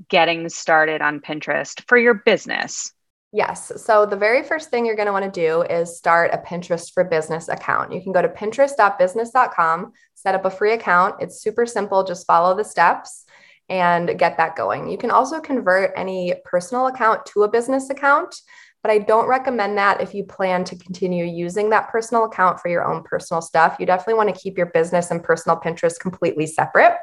getting 0.08 0.48
started 0.48 1.02
on 1.02 1.20
Pinterest 1.20 1.82
for 1.88 1.98
your 1.98 2.14
business? 2.14 2.92
Yes. 3.32 3.70
So 3.84 4.06
the 4.06 4.16
very 4.16 4.42
first 4.42 4.70
thing 4.70 4.86
you're 4.86 4.96
going 4.96 5.06
to 5.06 5.12
want 5.12 5.32
to 5.32 5.40
do 5.40 5.60
is 5.62 5.98
start 5.98 6.32
a 6.32 6.38
Pinterest 6.38 6.92
for 6.94 7.04
Business 7.04 7.48
account. 7.48 7.92
You 7.92 8.02
can 8.02 8.12
go 8.12 8.22
to 8.22 8.28
pinterest.business.com, 8.28 9.92
set 10.14 10.34
up 10.34 10.46
a 10.46 10.50
free 10.50 10.72
account. 10.72 11.16
It's 11.20 11.42
super 11.42 11.66
simple. 11.66 12.04
Just 12.04 12.26
follow 12.26 12.56
the 12.56 12.64
steps 12.64 13.26
and 13.68 14.18
get 14.18 14.38
that 14.38 14.56
going. 14.56 14.88
You 14.88 14.96
can 14.96 15.10
also 15.10 15.40
convert 15.40 15.92
any 15.94 16.34
personal 16.46 16.86
account 16.86 17.26
to 17.26 17.42
a 17.42 17.50
business 17.50 17.90
account 17.90 18.34
but 18.82 18.90
I 18.90 18.98
don't 18.98 19.28
recommend 19.28 19.76
that 19.78 20.00
if 20.00 20.14
you 20.14 20.24
plan 20.24 20.64
to 20.64 20.76
continue 20.76 21.24
using 21.24 21.70
that 21.70 21.88
personal 21.88 22.24
account 22.24 22.60
for 22.60 22.68
your 22.68 22.84
own 22.84 23.02
personal 23.02 23.42
stuff. 23.42 23.76
You 23.78 23.86
definitely 23.86 24.14
want 24.14 24.34
to 24.34 24.40
keep 24.40 24.56
your 24.56 24.66
business 24.66 25.10
and 25.10 25.22
personal 25.22 25.58
Pinterest 25.58 25.98
completely 25.98 26.46
separate. 26.46 26.96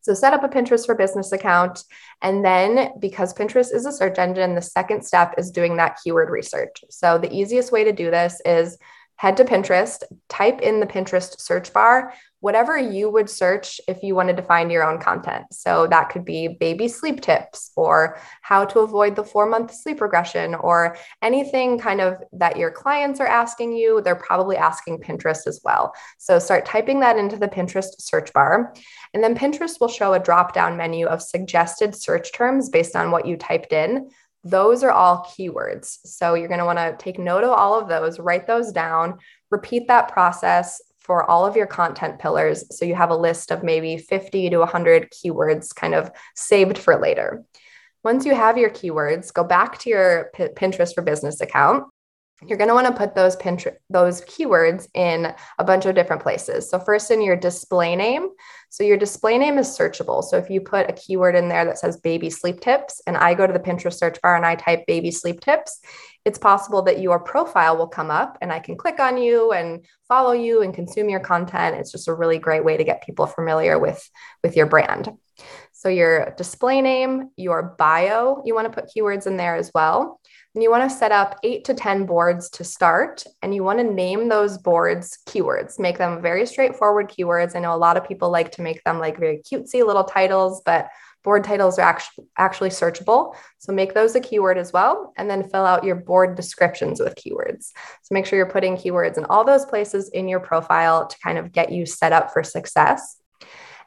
So 0.00 0.14
set 0.14 0.32
up 0.32 0.44
a 0.44 0.48
Pinterest 0.48 0.86
for 0.86 0.94
business 0.94 1.32
account. 1.32 1.84
And 2.22 2.44
then 2.44 2.92
because 2.98 3.34
Pinterest 3.34 3.74
is 3.74 3.84
a 3.84 3.92
search 3.92 4.18
engine, 4.18 4.54
the 4.54 4.62
second 4.62 5.04
step 5.04 5.34
is 5.36 5.50
doing 5.50 5.76
that 5.76 5.98
keyword 6.02 6.30
research. 6.30 6.84
So 6.90 7.18
the 7.18 7.32
easiest 7.32 7.72
way 7.72 7.84
to 7.84 7.92
do 7.92 8.10
this 8.10 8.40
is 8.44 8.78
head 9.18 9.36
to 9.36 9.44
Pinterest, 9.44 10.02
type 10.28 10.60
in 10.60 10.80
the 10.80 10.86
Pinterest 10.86 11.38
search 11.40 11.72
bar 11.72 12.12
whatever 12.40 12.78
you 12.78 13.10
would 13.10 13.28
search 13.28 13.80
if 13.88 14.02
you 14.02 14.14
wanted 14.14 14.36
to 14.36 14.42
find 14.42 14.70
your 14.70 14.88
own 14.88 15.00
content. 15.00 15.44
So 15.52 15.88
that 15.88 16.08
could 16.08 16.24
be 16.24 16.48
baby 16.48 16.86
sleep 16.86 17.20
tips 17.20 17.72
or 17.76 18.18
how 18.42 18.64
to 18.66 18.80
avoid 18.80 19.16
the 19.16 19.24
four 19.24 19.46
month 19.46 19.74
sleep 19.74 20.00
regression 20.00 20.54
or 20.54 20.96
anything 21.20 21.78
kind 21.78 22.00
of 22.00 22.22
that 22.32 22.56
your 22.56 22.70
clients 22.70 23.18
are 23.18 23.26
asking 23.26 23.72
you. 23.72 24.00
They're 24.00 24.14
probably 24.14 24.56
asking 24.56 24.98
Pinterest 24.98 25.46
as 25.46 25.60
well. 25.64 25.92
So 26.18 26.38
start 26.38 26.64
typing 26.64 27.00
that 27.00 27.18
into 27.18 27.36
the 27.36 27.48
Pinterest 27.48 28.00
search 28.00 28.32
bar. 28.32 28.72
And 29.14 29.24
then 29.24 29.36
Pinterest 29.36 29.80
will 29.80 29.88
show 29.88 30.14
a 30.14 30.20
drop 30.20 30.52
down 30.52 30.76
menu 30.76 31.06
of 31.06 31.22
suggested 31.22 31.94
search 31.94 32.32
terms 32.32 32.68
based 32.68 32.94
on 32.94 33.10
what 33.10 33.26
you 33.26 33.36
typed 33.36 33.72
in. 33.72 34.10
Those 34.48 34.82
are 34.82 34.90
all 34.90 35.26
keywords. 35.36 35.98
So 36.04 36.34
you're 36.34 36.48
going 36.48 36.60
to 36.60 36.64
want 36.64 36.78
to 36.78 36.96
take 36.98 37.18
note 37.18 37.44
of 37.44 37.50
all 37.50 37.78
of 37.78 37.88
those, 37.88 38.18
write 38.18 38.46
those 38.46 38.72
down, 38.72 39.18
repeat 39.50 39.88
that 39.88 40.08
process 40.08 40.80
for 40.98 41.28
all 41.30 41.44
of 41.44 41.56
your 41.56 41.66
content 41.66 42.18
pillars. 42.18 42.64
So 42.76 42.84
you 42.84 42.94
have 42.94 43.10
a 43.10 43.16
list 43.16 43.50
of 43.50 43.62
maybe 43.62 43.98
50 43.98 44.50
to 44.50 44.58
100 44.58 45.10
keywords 45.10 45.74
kind 45.74 45.94
of 45.94 46.10
saved 46.34 46.78
for 46.78 46.98
later. 46.98 47.44
Once 48.02 48.24
you 48.24 48.34
have 48.34 48.56
your 48.56 48.70
keywords, 48.70 49.32
go 49.32 49.44
back 49.44 49.78
to 49.80 49.90
your 49.90 50.30
P- 50.34 50.48
Pinterest 50.48 50.94
for 50.94 51.02
Business 51.02 51.40
account 51.40 51.84
you're 52.46 52.58
going 52.58 52.68
to 52.68 52.74
want 52.74 52.86
to 52.86 52.92
put 52.92 53.14
those 53.14 53.36
Pinterest, 53.36 53.76
those 53.90 54.20
keywords 54.22 54.86
in 54.94 55.34
a 55.58 55.64
bunch 55.64 55.86
of 55.86 55.94
different 55.94 56.22
places. 56.22 56.70
So 56.70 56.78
first 56.78 57.10
in 57.10 57.20
your 57.20 57.36
display 57.36 57.96
name. 57.96 58.28
So 58.68 58.84
your 58.84 58.96
display 58.96 59.38
name 59.38 59.58
is 59.58 59.66
searchable. 59.66 60.22
So 60.22 60.36
if 60.36 60.48
you 60.48 60.60
put 60.60 60.88
a 60.88 60.92
keyword 60.92 61.34
in 61.34 61.48
there 61.48 61.64
that 61.64 61.78
says 61.78 61.96
baby 61.96 62.30
sleep 62.30 62.60
tips 62.60 63.02
and 63.06 63.16
I 63.16 63.34
go 63.34 63.46
to 63.46 63.52
the 63.52 63.58
Pinterest 63.58 63.94
search 63.94 64.20
bar 64.22 64.36
and 64.36 64.46
I 64.46 64.54
type 64.54 64.86
baby 64.86 65.10
sleep 65.10 65.40
tips, 65.40 65.80
it's 66.24 66.38
possible 66.38 66.82
that 66.82 67.00
your 67.00 67.18
profile 67.18 67.76
will 67.76 67.88
come 67.88 68.10
up 68.10 68.38
and 68.40 68.52
I 68.52 68.60
can 68.60 68.76
click 68.76 69.00
on 69.00 69.16
you 69.16 69.52
and 69.52 69.84
follow 70.06 70.32
you 70.32 70.62
and 70.62 70.74
consume 70.74 71.08
your 71.08 71.20
content. 71.20 71.76
It's 71.76 71.90
just 71.90 72.08
a 72.08 72.14
really 72.14 72.38
great 72.38 72.64
way 72.64 72.76
to 72.76 72.84
get 72.84 73.02
people 73.02 73.26
familiar 73.26 73.78
with 73.78 74.08
with 74.44 74.56
your 74.56 74.66
brand. 74.66 75.10
So 75.72 75.88
your 75.88 76.34
display 76.36 76.82
name, 76.82 77.30
your 77.36 77.76
bio, 77.78 78.42
you 78.44 78.54
want 78.54 78.72
to 78.72 78.80
put 78.80 78.90
keywords 78.94 79.26
in 79.26 79.36
there 79.36 79.54
as 79.54 79.70
well. 79.72 80.17
And 80.54 80.62
you 80.62 80.70
want 80.70 80.90
to 80.90 80.96
set 80.96 81.12
up 81.12 81.38
eight 81.42 81.64
to 81.66 81.74
10 81.74 82.06
boards 82.06 82.50
to 82.50 82.64
start. 82.64 83.24
And 83.42 83.54
you 83.54 83.62
want 83.62 83.78
to 83.78 83.84
name 83.84 84.28
those 84.28 84.58
boards 84.58 85.18
keywords, 85.26 85.78
make 85.78 85.98
them 85.98 86.22
very 86.22 86.46
straightforward 86.46 87.10
keywords. 87.10 87.54
I 87.54 87.60
know 87.60 87.74
a 87.74 87.76
lot 87.76 87.96
of 87.96 88.08
people 88.08 88.30
like 88.30 88.52
to 88.52 88.62
make 88.62 88.82
them 88.84 88.98
like 88.98 89.18
very 89.18 89.40
cutesy 89.40 89.86
little 89.86 90.04
titles, 90.04 90.62
but 90.64 90.88
board 91.22 91.44
titles 91.44 91.78
are 91.78 91.82
actually, 91.82 92.26
actually 92.38 92.70
searchable. 92.70 93.34
So 93.58 93.72
make 93.72 93.92
those 93.92 94.14
a 94.14 94.20
keyword 94.20 94.56
as 94.56 94.72
well. 94.72 95.12
And 95.16 95.28
then 95.28 95.48
fill 95.48 95.66
out 95.66 95.84
your 95.84 95.96
board 95.96 96.36
descriptions 96.36 97.00
with 97.00 97.16
keywords. 97.16 97.70
So 98.02 98.12
make 98.12 98.24
sure 98.24 98.38
you're 98.38 98.50
putting 98.50 98.76
keywords 98.76 99.18
in 99.18 99.26
all 99.26 99.44
those 99.44 99.66
places 99.66 100.08
in 100.08 100.28
your 100.28 100.40
profile 100.40 101.06
to 101.06 101.16
kind 101.22 101.38
of 101.38 101.52
get 101.52 101.70
you 101.70 101.84
set 101.84 102.12
up 102.12 102.32
for 102.32 102.42
success. 102.42 103.18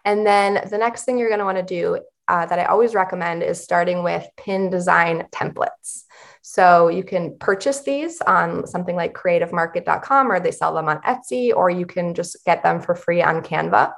And 0.06 0.25
then 0.25 0.68
the 0.70 0.77
next 0.77 1.03
thing 1.03 1.18
you're 1.18 1.30
going 1.30 1.39
to 1.39 1.46
want 1.46 1.58
to 1.58 1.63
do 1.63 2.00
uh, 2.27 2.46
that 2.46 2.60
I 2.60 2.65
always 2.65 2.96
recommend 2.96 3.44
is 3.44 3.62
starting 3.62 4.03
with 4.03 4.25
pin 4.38 4.70
design 4.70 5.27
templates. 5.32 6.03
So 6.42 6.88
you 6.88 7.04
can 7.04 7.38
purchase 7.38 7.82
these 7.82 8.20
on 8.22 8.66
something 8.68 8.96
like 8.96 9.14
creativemarket.com 9.14 10.32
or 10.32 10.40
they 10.40 10.52
sell 10.52 10.74
them 10.74 10.90
on 10.90 11.02
Etsy, 11.02 11.56
or 11.56 11.70
you 11.70 11.86
can 11.86 12.14
just 12.14 12.44
get 12.46 12.64
them 12.64 12.82
for 12.82 12.96
free 12.96 13.22
on 13.22 13.42
Canva. 13.42 13.94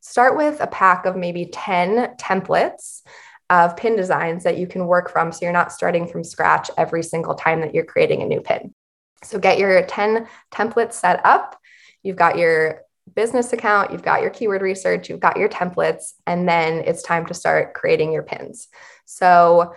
Start 0.00 0.36
with 0.36 0.60
a 0.60 0.66
pack 0.66 1.06
of 1.06 1.16
maybe 1.16 1.46
10 1.46 2.16
templates 2.16 3.02
of 3.50 3.76
pin 3.76 3.96
designs 3.96 4.44
that 4.44 4.58
you 4.58 4.66
can 4.66 4.86
work 4.86 5.10
from. 5.10 5.30
So 5.30 5.40
you're 5.42 5.52
not 5.52 5.72
starting 5.72 6.08
from 6.08 6.24
scratch 6.24 6.70
every 6.76 7.02
single 7.02 7.34
time 7.34 7.60
that 7.60 7.74
you're 7.74 7.84
creating 7.84 8.22
a 8.22 8.26
new 8.26 8.40
pin. 8.40 8.74
So 9.22 9.38
get 9.38 9.58
your 9.58 9.84
10 9.84 10.26
templates 10.52 10.94
set 10.94 11.24
up. 11.24 11.58
You've 12.02 12.16
got 12.16 12.38
your 12.38 12.82
business 13.14 13.52
account, 13.52 13.92
you've 13.92 14.02
got 14.02 14.22
your 14.22 14.30
keyword 14.30 14.62
research, 14.62 15.08
you've 15.08 15.20
got 15.20 15.36
your 15.36 15.48
templates, 15.48 16.14
and 16.26 16.48
then 16.48 16.80
it's 16.86 17.02
time 17.02 17.26
to 17.26 17.34
start 17.34 17.74
creating 17.74 18.12
your 18.12 18.22
pins. 18.22 18.68
So 19.04 19.74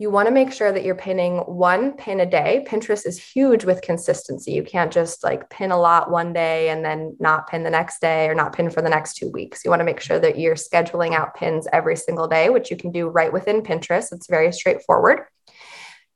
you 0.00 0.10
want 0.10 0.28
to 0.28 0.32
make 0.32 0.52
sure 0.52 0.70
that 0.70 0.84
you're 0.84 0.94
pinning 0.94 1.38
one 1.38 1.92
pin 1.92 2.20
a 2.20 2.26
day. 2.26 2.64
Pinterest 2.68 3.04
is 3.04 3.18
huge 3.18 3.64
with 3.64 3.82
consistency. 3.82 4.52
You 4.52 4.62
can't 4.62 4.92
just 4.92 5.24
like 5.24 5.50
pin 5.50 5.72
a 5.72 5.78
lot 5.78 6.08
one 6.08 6.32
day 6.32 6.68
and 6.68 6.84
then 6.84 7.16
not 7.18 7.48
pin 7.48 7.64
the 7.64 7.70
next 7.70 8.00
day 8.00 8.28
or 8.28 8.34
not 8.34 8.54
pin 8.54 8.70
for 8.70 8.80
the 8.80 8.88
next 8.88 9.14
two 9.14 9.28
weeks. 9.28 9.64
You 9.64 9.70
want 9.70 9.80
to 9.80 9.84
make 9.84 10.00
sure 10.00 10.20
that 10.20 10.38
you're 10.38 10.54
scheduling 10.54 11.14
out 11.14 11.34
pins 11.34 11.66
every 11.72 11.96
single 11.96 12.28
day, 12.28 12.48
which 12.48 12.70
you 12.70 12.76
can 12.76 12.92
do 12.92 13.08
right 13.08 13.32
within 13.32 13.62
Pinterest. 13.62 14.12
It's 14.12 14.28
very 14.28 14.52
straightforward. 14.52 15.22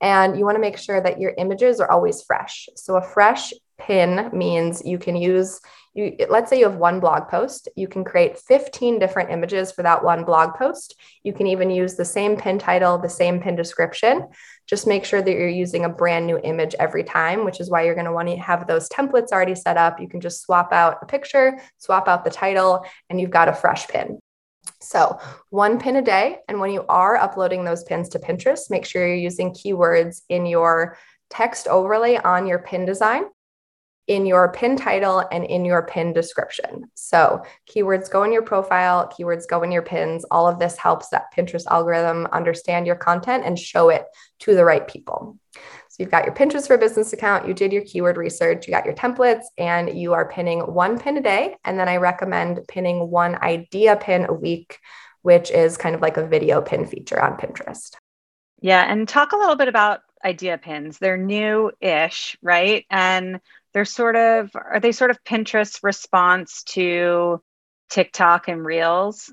And 0.00 0.38
you 0.38 0.44
want 0.44 0.54
to 0.54 0.60
make 0.60 0.78
sure 0.78 1.00
that 1.00 1.20
your 1.20 1.34
images 1.36 1.80
are 1.80 1.90
always 1.90 2.22
fresh. 2.22 2.68
So 2.76 2.96
a 2.96 3.02
fresh 3.02 3.52
pin 3.78 4.30
means 4.32 4.84
you 4.84 4.98
can 4.98 5.16
use 5.16 5.60
you 5.94 6.16
let's 6.30 6.48
say 6.48 6.58
you 6.58 6.64
have 6.64 6.76
one 6.76 7.00
blog 7.00 7.28
post 7.28 7.68
you 7.76 7.86
can 7.86 8.02
create 8.02 8.38
15 8.38 8.98
different 8.98 9.30
images 9.30 9.72
for 9.72 9.82
that 9.82 10.02
one 10.02 10.24
blog 10.24 10.54
post. 10.54 10.98
You 11.22 11.32
can 11.32 11.46
even 11.46 11.70
use 11.70 11.96
the 11.96 12.04
same 12.04 12.36
pin 12.36 12.58
title 12.58 12.98
the 12.98 13.08
same 13.08 13.40
pin 13.40 13.56
description. 13.56 14.28
Just 14.66 14.86
make 14.86 15.04
sure 15.04 15.20
that 15.20 15.30
you're 15.30 15.48
using 15.48 15.84
a 15.84 15.90
brand 15.90 16.26
new 16.26 16.38
image 16.38 16.74
every 16.78 17.04
time 17.04 17.44
which 17.44 17.60
is 17.60 17.70
why 17.70 17.82
you're 17.82 17.94
going 17.94 18.06
to 18.06 18.12
want 18.12 18.28
to 18.28 18.36
have 18.36 18.66
those 18.66 18.88
templates 18.88 19.32
already 19.32 19.54
set 19.54 19.76
up. 19.76 20.00
You 20.00 20.08
can 20.08 20.20
just 20.20 20.42
swap 20.42 20.72
out 20.72 20.98
a 21.02 21.06
picture 21.06 21.58
swap 21.78 22.08
out 22.08 22.24
the 22.24 22.30
title 22.30 22.84
and 23.10 23.20
you've 23.20 23.30
got 23.30 23.48
a 23.48 23.52
fresh 23.52 23.86
pin. 23.88 24.18
So, 24.80 25.18
one 25.50 25.78
pin 25.78 25.96
a 25.96 26.02
day. 26.02 26.38
And 26.48 26.60
when 26.60 26.70
you 26.70 26.84
are 26.88 27.16
uploading 27.16 27.64
those 27.64 27.84
pins 27.84 28.08
to 28.10 28.18
Pinterest, 28.18 28.70
make 28.70 28.84
sure 28.84 29.06
you're 29.06 29.16
using 29.16 29.52
keywords 29.52 30.22
in 30.28 30.46
your 30.46 30.98
text 31.30 31.68
overlay 31.68 32.16
on 32.16 32.46
your 32.46 32.58
pin 32.58 32.84
design 32.84 33.24
in 34.08 34.26
your 34.26 34.52
pin 34.52 34.76
title 34.76 35.24
and 35.30 35.44
in 35.44 35.64
your 35.64 35.82
pin 35.82 36.12
description. 36.12 36.90
So, 36.94 37.42
keywords 37.70 38.10
go 38.10 38.24
in 38.24 38.32
your 38.32 38.42
profile, 38.42 39.08
keywords 39.08 39.46
go 39.48 39.62
in 39.62 39.70
your 39.70 39.82
pins. 39.82 40.24
All 40.30 40.48
of 40.48 40.58
this 40.58 40.76
helps 40.76 41.08
that 41.10 41.32
Pinterest 41.36 41.66
algorithm 41.66 42.26
understand 42.32 42.86
your 42.86 42.96
content 42.96 43.44
and 43.44 43.58
show 43.58 43.90
it 43.90 44.04
to 44.40 44.54
the 44.54 44.64
right 44.64 44.86
people. 44.86 45.38
So, 45.54 45.96
you've 46.00 46.10
got 46.10 46.24
your 46.24 46.34
Pinterest 46.34 46.66
for 46.66 46.76
Business 46.78 47.12
account, 47.12 47.46
you 47.46 47.54
did 47.54 47.72
your 47.72 47.82
keyword 47.82 48.16
research, 48.16 48.66
you 48.66 48.72
got 48.72 48.86
your 48.86 48.94
templates, 48.94 49.44
and 49.56 49.96
you 49.96 50.14
are 50.14 50.28
pinning 50.28 50.60
one 50.60 50.98
pin 50.98 51.16
a 51.16 51.22
day. 51.22 51.56
And 51.64 51.78
then 51.78 51.88
I 51.88 51.98
recommend 51.98 52.66
pinning 52.66 53.08
one 53.08 53.36
idea 53.36 53.96
pin 53.96 54.26
a 54.28 54.32
week, 54.32 54.78
which 55.22 55.50
is 55.50 55.76
kind 55.76 55.94
of 55.94 56.00
like 56.00 56.16
a 56.16 56.26
video 56.26 56.60
pin 56.60 56.86
feature 56.86 57.22
on 57.22 57.38
Pinterest. 57.38 57.94
Yeah. 58.60 58.82
And 58.82 59.08
talk 59.08 59.32
a 59.32 59.36
little 59.36 59.56
bit 59.56 59.68
about 59.68 60.00
idea 60.24 60.56
pins. 60.58 60.98
They're 60.98 61.16
new 61.16 61.72
ish, 61.80 62.36
right? 62.42 62.86
And 62.90 63.40
they're 63.72 63.84
sort 63.84 64.16
of 64.16 64.50
are 64.54 64.80
they 64.80 64.92
sort 64.92 65.10
of 65.10 65.22
Pinterest 65.24 65.80
response 65.82 66.62
to 66.64 67.40
TikTok 67.90 68.48
and 68.48 68.64
Reels? 68.64 69.32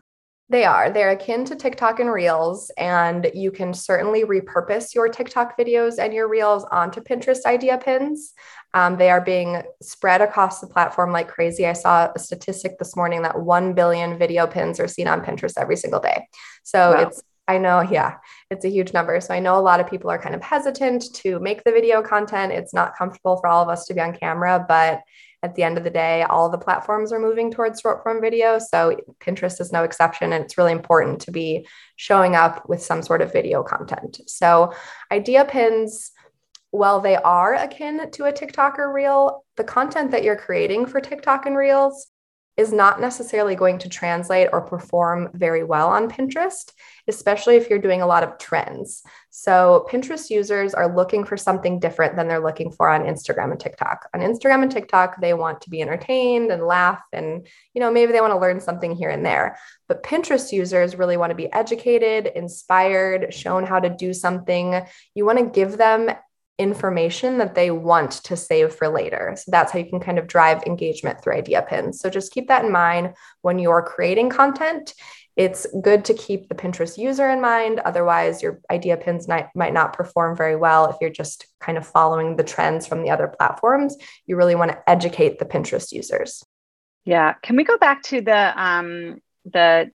They 0.52 0.66
are. 0.66 0.90
They're 0.90 1.12
akin 1.12 1.46
to 1.46 1.56
TikTok 1.56 2.00
and 2.00 2.12
Reels, 2.12 2.72
and 2.76 3.30
you 3.36 3.52
can 3.52 3.72
certainly 3.72 4.24
repurpose 4.24 4.96
your 4.96 5.08
TikTok 5.08 5.56
videos 5.60 6.00
and 6.00 6.12
your 6.12 6.28
Reels 6.28 6.66
onto 6.72 7.02
Pinterest 7.02 7.46
idea 7.46 7.78
pins. 7.78 8.34
Um, 8.74 8.98
they 8.98 9.12
are 9.12 9.22
being 9.22 9.62
spread 9.82 10.22
across 10.22 10.60
the 10.60 10.66
platform 10.66 11.12
like 11.12 11.28
crazy. 11.28 11.68
I 11.68 11.74
saw 11.74 12.12
a 12.16 12.20
statistic 12.20 12.80
this 12.80 12.96
morning 12.96 13.22
that 13.22 13.40
1 13.40 13.74
billion 13.74 14.18
video 14.18 14.48
pins 14.48 14.80
are 14.80 14.88
seen 14.88 15.08
on 15.08 15.24
Pinterest 15.24 15.54
every 15.56 15.76
single 15.76 16.00
day. 16.00 16.28
So 16.64 16.94
wow. 16.94 17.02
it's 17.02 17.22
I 17.50 17.58
know, 17.58 17.82
yeah, 17.82 18.18
it's 18.52 18.64
a 18.64 18.70
huge 18.70 18.94
number. 18.94 19.20
So 19.20 19.34
I 19.34 19.40
know 19.40 19.58
a 19.58 19.60
lot 19.60 19.80
of 19.80 19.90
people 19.90 20.12
are 20.12 20.22
kind 20.22 20.36
of 20.36 20.44
hesitant 20.44 21.12
to 21.16 21.40
make 21.40 21.64
the 21.64 21.72
video 21.72 22.04
content. 22.04 22.54
It's 22.54 22.76
not 22.76 22.96
comfortable 22.96 23.38
for 23.38 23.48
all 23.48 23.64
of 23.64 23.70
us 23.70 23.88
to 23.88 23.96
be 23.96 24.02
on 24.02 24.16
camera, 24.16 24.64
but 24.68 25.02
at 25.42 25.56
the 25.56 25.64
end 25.64 25.80
of 25.80 25.84
the 25.84 25.90
day, 25.90 26.22
all 26.22 26.50
the 26.50 26.60
platforms 26.60 27.12
are 27.12 27.18
moving 27.20 27.50
towards 27.50 27.80
short 27.82 28.04
form 28.04 28.22
video. 28.22 28.60
So 28.60 28.96
Pinterest 29.20 29.60
is 29.60 29.72
no 29.72 29.84
exception. 29.84 30.32
And 30.32 30.46
it's 30.46 30.60
really 30.60 30.74
important 30.74 31.22
to 31.22 31.32
be 31.32 31.66
showing 31.96 32.36
up 32.36 32.70
with 32.70 32.84
some 32.84 33.02
sort 33.02 33.24
of 33.24 33.34
video 33.34 33.64
content. 33.64 34.20
So 34.28 34.72
idea 35.12 35.44
pins, 35.44 36.12
while 36.70 37.00
they 37.00 37.16
are 37.16 37.56
akin 37.56 38.12
to 38.12 38.26
a 38.26 38.32
TikTok 38.32 38.78
or 38.78 38.94
reel, 38.94 39.44
the 39.58 39.64
content 39.64 40.12
that 40.12 40.24
you're 40.24 40.36
creating 40.36 40.86
for 40.86 41.02
TikTok 41.02 41.48
and 41.48 41.58
reels 41.58 42.12
is 42.60 42.74
not 42.74 43.00
necessarily 43.00 43.56
going 43.56 43.80
to 43.80 43.88
translate 43.88 44.50
or 44.52 44.60
perform 44.60 45.30
very 45.34 45.64
well 45.64 45.88
on 45.88 46.12
Pinterest, 46.12 46.74
especially 47.08 47.56
if 47.56 47.70
you're 47.70 47.80
doing 47.80 48.02
a 48.02 48.06
lot 48.06 48.22
of 48.22 48.38
trends. 48.38 49.02
So, 49.30 49.88
Pinterest 49.90 50.30
users 50.30 50.74
are 50.74 50.94
looking 50.94 51.24
for 51.24 51.38
something 51.38 51.80
different 51.80 52.18
than 52.18 52.28
they're 52.28 52.44
looking 52.44 52.70
for 52.70 52.90
on 52.90 53.06
Instagram 53.06 53.52
and 53.52 53.60
TikTok. 53.60 54.10
On 54.14 54.20
Instagram 54.20 54.64
and 54.64 54.72
TikTok, 54.72 55.22
they 55.22 55.34
want 55.34 55.62
to 55.62 55.70
be 55.70 55.82
entertained 55.82 56.52
and 56.52 56.68
laugh 56.68 57.02
and, 57.14 57.48
you 57.74 57.80
know, 57.80 57.92
maybe 57.92 58.12
they 58.12 58.20
want 58.20 58.34
to 58.34 58.40
learn 58.40 58.60
something 58.60 58.94
here 58.94 59.10
and 59.10 59.26
there. 59.26 59.58
But 59.88 60.04
Pinterest 60.04 60.52
users 60.52 60.98
really 60.98 61.16
want 61.16 61.30
to 61.30 61.36
be 61.36 61.52
educated, 61.54 62.28
inspired, 62.36 63.34
shown 63.34 63.66
how 63.66 63.80
to 63.80 63.90
do 63.90 64.14
something. 64.14 64.82
You 65.16 65.26
want 65.26 65.40
to 65.40 65.46
give 65.46 65.78
them 65.78 66.12
information 66.60 67.38
that 67.38 67.56
they 67.56 67.72
want 67.72 68.12
to 68.12 68.36
save 68.36 68.76
for 68.76 68.90
later. 68.90 69.34
So 69.38 69.50
that's 69.50 69.72
how 69.72 69.80
you 69.80 69.90
can 69.90 70.02
kind 70.02 70.20
of 70.20 70.28
drive 70.28 70.62
engagement 70.64 71.24
through 71.24 71.34
idea 71.34 71.62
pins. 71.62 72.00
So 72.00 72.10
just 72.10 72.34
keep 72.34 72.50
that 72.50 72.66
in 72.66 72.72
mind 72.72 73.16
when 73.42 73.58
you're 73.58 73.82
creating 73.82 74.30
content. 74.30 74.94
It's 75.38 75.66
good 75.82 76.04
to 76.06 76.14
keep 76.14 76.50
the 76.50 76.56
Pinterest 76.56 76.98
user 76.98 77.30
in 77.30 77.40
mind. 77.40 77.80
Otherwise, 77.80 78.44
your 78.44 78.60
idea 78.70 78.98
pins 78.98 79.26
might, 79.26 79.48
not 79.56 79.94
perform 79.94 80.36
very 80.36 80.58
well 80.58 80.90
if 80.90 80.98
you're 81.00 81.10
just 81.10 81.48
kind 81.62 81.78
of 81.78 81.88
following 81.88 82.36
the 82.36 82.44
trends 82.44 82.86
from 82.86 83.04
the 83.04 83.10
other 83.10 83.30
platforms. 83.30 83.96
You 84.26 84.36
really 84.36 84.56
want 84.56 84.72
to 84.72 84.90
educate 84.90 85.40
the 85.40 85.46
Pinterest 85.46 85.94
users. 85.94 86.44
Yeah. 87.06 87.36
Can 87.42 87.56
we 87.56 87.64
go 87.64 87.78
back 87.78 88.04
to 88.04 88.20
the 88.20 88.62
um, 88.62 89.22
the 89.46 89.92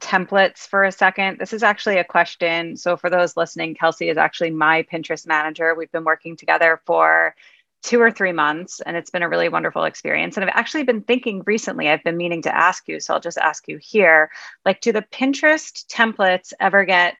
templates 0.00 0.66
for 0.66 0.84
a 0.84 0.92
second. 0.92 1.38
This 1.38 1.52
is 1.52 1.62
actually 1.62 1.98
a 1.98 2.04
question. 2.04 2.76
So, 2.76 2.96
for 2.96 3.10
those 3.10 3.36
listening, 3.36 3.74
Kelsey 3.74 4.08
is 4.08 4.16
actually 4.16 4.50
my 4.50 4.82
Pinterest 4.82 5.26
manager. 5.26 5.74
We've 5.74 5.92
been 5.92 6.04
working 6.04 6.36
together 6.36 6.80
for 6.86 7.34
two 7.82 8.00
or 8.00 8.10
three 8.10 8.32
months, 8.32 8.80
and 8.80 8.96
it's 8.96 9.10
been 9.10 9.22
a 9.22 9.28
really 9.28 9.48
wonderful 9.48 9.84
experience. 9.84 10.36
And 10.36 10.44
I've 10.44 10.56
actually 10.56 10.82
been 10.82 11.02
thinking 11.02 11.42
recently, 11.46 11.88
I've 11.88 12.04
been 12.04 12.16
meaning 12.16 12.42
to 12.42 12.54
ask 12.54 12.88
you, 12.88 13.00
so 13.00 13.14
I'll 13.14 13.20
just 13.20 13.38
ask 13.38 13.68
you 13.68 13.78
here 13.80 14.30
like, 14.64 14.80
do 14.80 14.92
the 14.92 15.02
Pinterest 15.02 15.86
templates 15.86 16.52
ever 16.60 16.84
get 16.84 17.16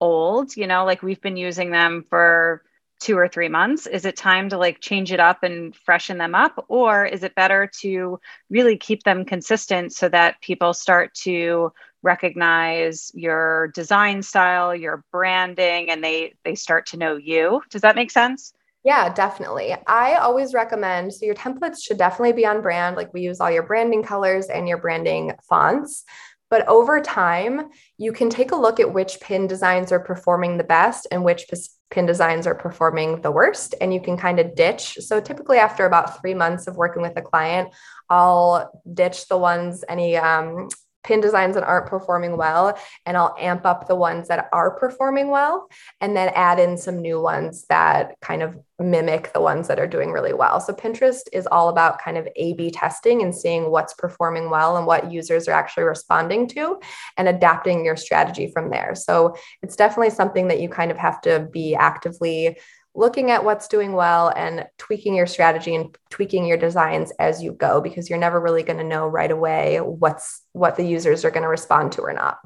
old? 0.00 0.56
You 0.56 0.66
know, 0.66 0.84
like 0.84 1.02
we've 1.02 1.20
been 1.20 1.36
using 1.36 1.70
them 1.70 2.04
for 2.10 2.62
two 3.02 3.18
or 3.18 3.26
three 3.26 3.48
months 3.48 3.88
is 3.88 4.04
it 4.04 4.16
time 4.16 4.48
to 4.48 4.56
like 4.56 4.80
change 4.80 5.10
it 5.10 5.18
up 5.18 5.42
and 5.42 5.74
freshen 5.74 6.18
them 6.18 6.36
up 6.36 6.64
or 6.68 7.04
is 7.04 7.24
it 7.24 7.34
better 7.34 7.68
to 7.80 8.20
really 8.48 8.76
keep 8.76 9.02
them 9.02 9.24
consistent 9.24 9.92
so 9.92 10.08
that 10.08 10.40
people 10.40 10.72
start 10.72 11.12
to 11.12 11.72
recognize 12.02 13.10
your 13.14 13.68
design 13.68 14.22
style 14.22 14.74
your 14.74 15.04
branding 15.12 15.90
and 15.90 16.02
they 16.02 16.34
they 16.44 16.54
start 16.54 16.86
to 16.86 16.96
know 16.96 17.16
you 17.16 17.62
does 17.70 17.82
that 17.82 17.96
make 17.96 18.10
sense 18.10 18.52
Yeah, 18.84 19.14
definitely. 19.14 19.76
I 19.86 20.16
always 20.16 20.54
recommend 20.54 21.14
so 21.14 21.24
your 21.24 21.36
templates 21.36 21.82
should 21.82 21.98
definitely 21.98 22.32
be 22.32 22.46
on 22.46 22.62
brand. 22.62 22.96
Like 22.96 23.14
we 23.14 23.20
use 23.20 23.38
all 23.40 23.50
your 23.50 23.62
branding 23.62 24.02
colors 24.02 24.46
and 24.46 24.66
your 24.66 24.78
branding 24.78 25.32
fonts. 25.48 26.04
But 26.50 26.66
over 26.68 27.00
time, 27.00 27.70
you 27.96 28.12
can 28.12 28.28
take 28.28 28.52
a 28.52 28.56
look 28.56 28.78
at 28.78 28.92
which 28.92 29.20
pin 29.20 29.46
designs 29.46 29.90
are 29.90 30.00
performing 30.00 30.58
the 30.58 30.64
best 30.64 31.06
and 31.10 31.24
which 31.24 31.46
pin 31.90 32.06
designs 32.06 32.46
are 32.46 32.54
performing 32.54 33.22
the 33.22 33.30
worst. 33.30 33.74
And 33.80 33.94
you 33.94 34.00
can 34.00 34.18
kind 34.18 34.38
of 34.38 34.54
ditch. 34.54 34.98
So 35.00 35.20
typically, 35.20 35.58
after 35.58 35.86
about 35.86 36.20
three 36.20 36.34
months 36.34 36.66
of 36.66 36.76
working 36.76 37.02
with 37.02 37.16
a 37.16 37.22
client, 37.22 37.72
I'll 38.10 38.70
ditch 38.92 39.28
the 39.28 39.38
ones, 39.38 39.82
any 39.88 40.16
um, 40.16 40.68
pin 41.04 41.20
designs 41.20 41.54
that 41.54 41.64
aren't 41.64 41.86
performing 41.86 42.36
well 42.36 42.78
and 43.06 43.16
I'll 43.16 43.34
amp 43.38 43.66
up 43.66 43.88
the 43.88 43.96
ones 43.96 44.28
that 44.28 44.48
are 44.52 44.78
performing 44.78 45.28
well 45.28 45.68
and 46.00 46.16
then 46.16 46.30
add 46.34 46.58
in 46.58 46.76
some 46.76 47.00
new 47.00 47.20
ones 47.20 47.64
that 47.68 48.14
kind 48.20 48.42
of 48.42 48.56
mimic 48.78 49.32
the 49.32 49.40
ones 49.40 49.68
that 49.68 49.78
are 49.78 49.86
doing 49.86 50.10
really 50.10 50.32
well. 50.32 50.60
So 50.60 50.72
Pinterest 50.72 51.22
is 51.32 51.46
all 51.46 51.68
about 51.68 52.00
kind 52.00 52.16
of 52.16 52.28
A 52.36 52.52
B 52.54 52.70
testing 52.70 53.22
and 53.22 53.34
seeing 53.34 53.70
what's 53.70 53.94
performing 53.94 54.50
well 54.50 54.76
and 54.76 54.86
what 54.86 55.12
users 55.12 55.46
are 55.48 55.52
actually 55.52 55.84
responding 55.84 56.48
to 56.48 56.80
and 57.16 57.28
adapting 57.28 57.84
your 57.84 57.96
strategy 57.96 58.50
from 58.52 58.70
there. 58.70 58.94
So 58.94 59.36
it's 59.62 59.76
definitely 59.76 60.10
something 60.10 60.48
that 60.48 60.60
you 60.60 60.68
kind 60.68 60.90
of 60.90 60.98
have 60.98 61.20
to 61.22 61.48
be 61.52 61.74
actively 61.74 62.58
looking 62.94 63.30
at 63.30 63.44
what's 63.44 63.68
doing 63.68 63.92
well 63.92 64.28
and 64.36 64.66
tweaking 64.78 65.14
your 65.14 65.26
strategy 65.26 65.74
and 65.74 65.96
tweaking 66.10 66.46
your 66.46 66.58
designs 66.58 67.10
as 67.18 67.42
you 67.42 67.52
go 67.52 67.80
because 67.80 68.10
you're 68.10 68.18
never 68.18 68.40
really 68.40 68.62
going 68.62 68.78
to 68.78 68.84
know 68.84 69.06
right 69.06 69.30
away 69.30 69.78
what's 69.78 70.42
what 70.52 70.76
the 70.76 70.84
users 70.84 71.24
are 71.24 71.30
going 71.30 71.42
to 71.42 71.48
respond 71.48 71.92
to 71.92 72.02
or 72.02 72.12
not. 72.12 72.38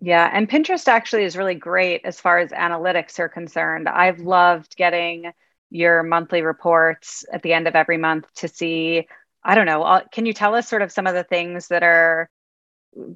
Yeah, 0.00 0.28
and 0.32 0.48
Pinterest 0.48 0.88
actually 0.88 1.24
is 1.24 1.36
really 1.36 1.54
great 1.54 2.02
as 2.04 2.20
far 2.20 2.38
as 2.38 2.50
analytics 2.50 3.18
are 3.18 3.28
concerned. 3.28 3.88
I've 3.88 4.18
loved 4.18 4.76
getting 4.76 5.32
your 5.70 6.02
monthly 6.02 6.42
reports 6.42 7.24
at 7.32 7.42
the 7.42 7.52
end 7.52 7.68
of 7.68 7.74
every 7.74 7.96
month 7.96 8.26
to 8.36 8.48
see 8.48 9.06
I 9.44 9.54
don't 9.54 9.66
know, 9.66 9.82
uh, 9.82 10.00
can 10.10 10.24
you 10.24 10.32
tell 10.32 10.54
us 10.54 10.68
sort 10.68 10.82
of 10.82 10.90
some 10.90 11.06
of 11.06 11.14
the 11.14 11.24
things 11.24 11.68
that 11.68 11.82
are 11.82 12.30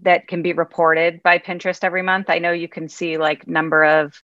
that 0.02 0.28
can 0.28 0.42
be 0.42 0.52
reported 0.52 1.23
by 1.23 1.38
Pinterest 1.38 1.82
every 1.82 2.02
month? 2.02 2.28
I 2.28 2.38
know 2.38 2.52
you 2.52 2.68
can 2.68 2.88
see 2.88 3.16
like 3.16 3.49
number 3.49 3.85
of 3.85 4.23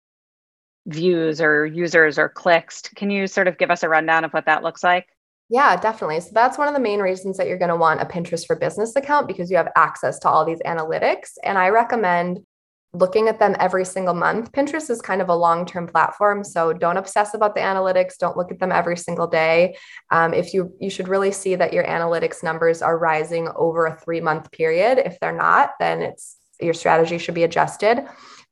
views 0.85 1.41
or 1.41 1.65
users 1.65 2.17
or 2.17 2.29
clicks. 2.29 2.81
Can 2.95 3.09
you 3.09 3.27
sort 3.27 3.47
of 3.47 3.57
give 3.57 3.71
us 3.71 3.83
a 3.83 3.89
rundown 3.89 4.25
of 4.25 4.31
what 4.31 4.45
that 4.45 4.63
looks 4.63 4.83
like? 4.83 5.07
Yeah, 5.49 5.75
definitely. 5.75 6.19
So 6.21 6.29
that's 6.33 6.57
one 6.57 6.67
of 6.67 6.73
the 6.73 6.79
main 6.79 6.99
reasons 6.99 7.37
that 7.37 7.47
you're 7.47 7.57
going 7.57 7.69
to 7.69 7.75
want 7.75 8.01
a 8.01 8.05
Pinterest 8.05 8.45
for 8.45 8.55
Business 8.55 8.95
account 8.95 9.27
because 9.27 9.51
you 9.51 9.57
have 9.57 9.71
access 9.75 10.19
to 10.19 10.29
all 10.29 10.45
these 10.45 10.61
analytics. 10.65 11.31
And 11.43 11.57
I 11.57 11.69
recommend 11.69 12.39
looking 12.93 13.27
at 13.27 13.39
them 13.39 13.55
every 13.59 13.85
single 13.85 14.13
month. 14.13 14.51
Pinterest 14.51 14.89
is 14.89 15.01
kind 15.01 15.21
of 15.21 15.29
a 15.29 15.35
long 15.35 15.65
term 15.65 15.87
platform. 15.87 16.43
So 16.43 16.73
don't 16.73 16.97
obsess 16.97 17.33
about 17.33 17.55
the 17.55 17.61
analytics. 17.61 18.17
Don't 18.17 18.37
look 18.37 18.51
at 18.51 18.59
them 18.59 18.71
every 18.71 18.97
single 18.97 19.27
day. 19.27 19.75
Um, 20.11 20.33
if 20.33 20.53
you, 20.53 20.73
you 20.79 20.89
should 20.89 21.07
really 21.07 21.31
see 21.31 21.55
that 21.55 21.73
your 21.73 21.85
analytics 21.85 22.43
numbers 22.43 22.81
are 22.81 22.97
rising 22.97 23.49
over 23.55 23.87
a 23.87 23.95
three 23.95 24.21
month 24.21 24.51
period. 24.51 24.99
If 24.99 25.19
they're 25.19 25.31
not, 25.31 25.71
then 25.79 26.01
it's 26.01 26.37
your 26.59 26.73
strategy 26.73 27.17
should 27.17 27.35
be 27.35 27.43
adjusted. 27.43 28.05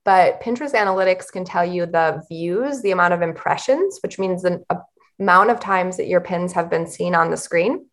But 0.03 0.41
Pinterest 0.41 0.73
analytics 0.73 1.31
can 1.31 1.45
tell 1.45 1.65
you 1.65 1.85
the 1.85 2.23
views, 2.27 2.81
the 2.81 2.91
amount 2.91 3.13
of 3.13 3.21
impressions, 3.21 3.99
which 4.01 4.17
means 4.17 4.41
the 4.41 4.63
amount 5.19 5.51
of 5.51 5.59
times 5.59 5.97
that 5.97 6.07
your 6.07 6.21
pins 6.21 6.53
have 6.53 6.69
been 6.69 6.87
seen 6.87 7.13
on 7.13 7.29
the 7.29 7.37
screen. 7.37 7.85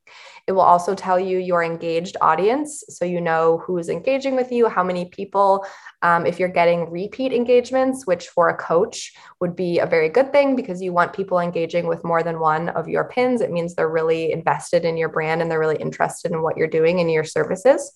It 0.47 0.53
will 0.53 0.62
also 0.62 0.95
tell 0.95 1.21
you 1.21 1.37
your 1.37 1.62
engaged 1.62 2.17
audience. 2.23 2.83
So 2.88 3.05
you 3.05 3.21
know 3.21 3.62
who's 3.67 3.91
engaging 3.91 4.35
with 4.35 4.50
you, 4.50 4.67
how 4.67 4.83
many 4.83 5.05
people, 5.05 5.67
um, 6.00 6.25
if 6.25 6.41
you're 6.41 6.49
getting 6.49 6.91
repeat 6.91 7.35
engagements, 7.35 8.07
which 8.07 8.29
for 8.29 8.49
a 8.49 8.57
coach 8.57 9.12
would 9.43 9.55
be 9.55 9.79
a 9.79 9.85
very 9.85 10.09
good 10.09 10.33
thing 10.33 10.57
because 10.57 10.81
you 10.81 10.95
want 10.95 11.12
people 11.12 11.38
engaging 11.38 11.87
with 11.87 12.03
more 12.03 12.23
than 12.23 12.41
one 12.41 12.71
of 12.71 12.88
your 12.88 13.05
pins. 13.05 13.43
It 13.43 13.53
means 13.53 13.75
they're 13.75 13.91
really 13.91 14.33
invested 14.33 14.87
in 14.87 14.97
your 14.97 15.11
brand 15.11 15.43
and 15.43 15.50
they're 15.50 15.61
really 15.61 15.77
interested 15.77 16.33
in 16.33 16.41
what 16.41 16.57
you're 16.57 16.67
doing 16.67 16.99
and 17.00 17.12
your 17.12 17.25
services 17.25 17.92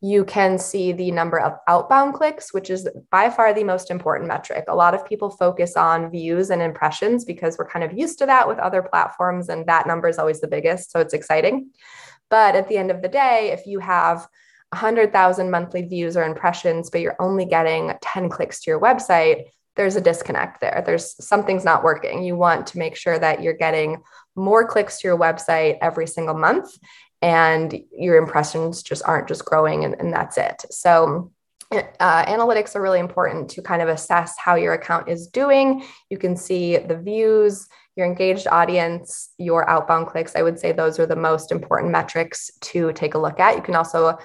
you 0.00 0.24
can 0.24 0.58
see 0.58 0.92
the 0.92 1.10
number 1.10 1.40
of 1.40 1.58
outbound 1.66 2.14
clicks, 2.14 2.54
which 2.54 2.70
is 2.70 2.88
by 3.10 3.28
far 3.30 3.52
the 3.52 3.64
most 3.64 3.90
important 3.90 4.28
metric. 4.28 4.64
A 4.68 4.74
lot 4.74 4.94
of 4.94 5.04
people 5.04 5.30
focus 5.30 5.76
on 5.76 6.10
views 6.10 6.50
and 6.50 6.62
impressions 6.62 7.24
because 7.24 7.58
we're 7.58 7.68
kind 7.68 7.84
of 7.84 7.98
used 7.98 8.18
to 8.20 8.26
that 8.26 8.46
with 8.46 8.58
other 8.58 8.82
platforms, 8.82 9.48
and 9.48 9.66
that 9.66 9.86
number 9.86 10.08
is 10.08 10.18
always 10.18 10.40
the 10.40 10.46
biggest. 10.48 10.92
So 10.92 11.00
it's 11.00 11.14
exciting. 11.14 11.70
But 12.30 12.54
at 12.54 12.68
the 12.68 12.76
end 12.76 12.90
of 12.90 13.02
the 13.02 13.08
day, 13.08 13.50
if 13.52 13.66
you 13.66 13.80
have 13.80 14.28
100,000 14.70 15.50
monthly 15.50 15.82
views 15.82 16.16
or 16.16 16.24
impressions, 16.24 16.90
but 16.90 17.00
you're 17.00 17.16
only 17.18 17.44
getting 17.44 17.92
10 18.00 18.28
clicks 18.28 18.60
to 18.60 18.70
your 18.70 18.80
website, 18.80 19.44
there's 19.74 19.96
a 19.96 20.00
disconnect 20.00 20.60
there. 20.60 20.82
There's 20.84 21.14
something's 21.24 21.64
not 21.64 21.84
working. 21.84 22.22
You 22.22 22.36
want 22.36 22.66
to 22.68 22.78
make 22.78 22.96
sure 22.96 23.18
that 23.18 23.42
you're 23.42 23.54
getting 23.54 24.02
more 24.36 24.66
clicks 24.66 25.00
to 25.00 25.08
your 25.08 25.18
website 25.18 25.78
every 25.80 26.06
single 26.06 26.34
month 26.34 26.70
and 27.22 27.80
your 27.92 28.16
impressions 28.16 28.82
just 28.82 29.02
aren't 29.04 29.28
just 29.28 29.44
growing 29.44 29.84
and, 29.84 29.94
and 29.98 30.12
that's 30.12 30.38
it. 30.38 30.64
So 30.70 31.32
uh, 31.72 32.24
analytics 32.24 32.74
are 32.74 32.82
really 32.82 33.00
important 33.00 33.50
to 33.50 33.62
kind 33.62 33.82
of 33.82 33.88
assess 33.88 34.36
how 34.38 34.54
your 34.54 34.72
account 34.72 35.08
is 35.08 35.26
doing. 35.26 35.84
You 36.08 36.16
can 36.16 36.36
see 36.36 36.78
the 36.78 36.96
views, 36.96 37.68
your 37.96 38.06
engaged 38.06 38.46
audience, 38.46 39.30
your 39.38 39.68
outbound 39.68 40.06
clicks. 40.06 40.36
I 40.36 40.42
would 40.42 40.58
say 40.58 40.72
those 40.72 40.98
are 40.98 41.06
the 41.06 41.16
most 41.16 41.52
important 41.52 41.92
metrics 41.92 42.50
to 42.60 42.92
take 42.92 43.14
a 43.14 43.18
look 43.18 43.40
at. 43.40 43.56
You 43.56 43.62
can 43.62 43.74
also 43.74 44.16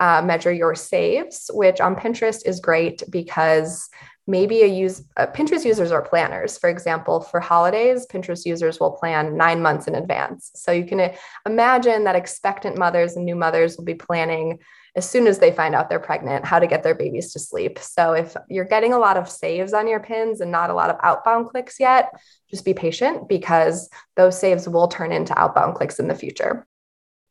uh, 0.00 0.22
measure 0.22 0.52
your 0.52 0.74
saves, 0.74 1.50
which 1.54 1.80
on 1.80 1.94
Pinterest 1.94 2.46
is 2.46 2.60
great 2.60 3.02
because 3.08 3.88
maybe 4.30 4.62
a 4.62 4.66
use 4.66 5.02
uh, 5.16 5.26
Pinterest 5.26 5.64
users 5.64 5.90
are 5.90 6.02
planners. 6.02 6.56
For 6.56 6.70
example, 6.70 7.20
for 7.20 7.40
holidays, 7.40 8.06
Pinterest 8.06 8.46
users 8.46 8.78
will 8.78 8.92
plan 8.92 9.36
nine 9.36 9.60
months 9.60 9.88
in 9.88 9.94
advance. 9.94 10.50
So 10.54 10.72
you 10.72 10.84
can 10.84 11.00
uh, 11.00 11.14
imagine 11.44 12.04
that 12.04 12.16
expectant 12.16 12.78
mothers 12.78 13.16
and 13.16 13.24
new 13.24 13.36
mothers 13.36 13.76
will 13.76 13.84
be 13.84 13.94
planning 13.94 14.58
as 14.96 15.08
soon 15.08 15.26
as 15.26 15.38
they 15.38 15.52
find 15.52 15.74
out 15.74 15.88
they're 15.88 16.00
pregnant 16.00 16.44
how 16.44 16.58
to 16.58 16.66
get 16.66 16.82
their 16.82 16.94
babies 16.94 17.32
to 17.32 17.38
sleep. 17.38 17.78
So 17.78 18.12
if 18.12 18.36
you're 18.48 18.64
getting 18.64 18.92
a 18.92 18.98
lot 18.98 19.16
of 19.16 19.28
saves 19.28 19.72
on 19.72 19.86
your 19.86 20.00
pins 20.00 20.40
and 20.40 20.50
not 20.50 20.70
a 20.70 20.74
lot 20.74 20.90
of 20.90 20.96
outbound 21.02 21.48
clicks 21.48 21.78
yet, 21.78 22.10
just 22.50 22.64
be 22.64 22.74
patient 22.74 23.28
because 23.28 23.88
those 24.16 24.38
saves 24.38 24.68
will 24.68 24.88
turn 24.88 25.12
into 25.12 25.38
outbound 25.38 25.76
clicks 25.76 26.00
in 26.00 26.08
the 26.08 26.14
future. 26.14 26.66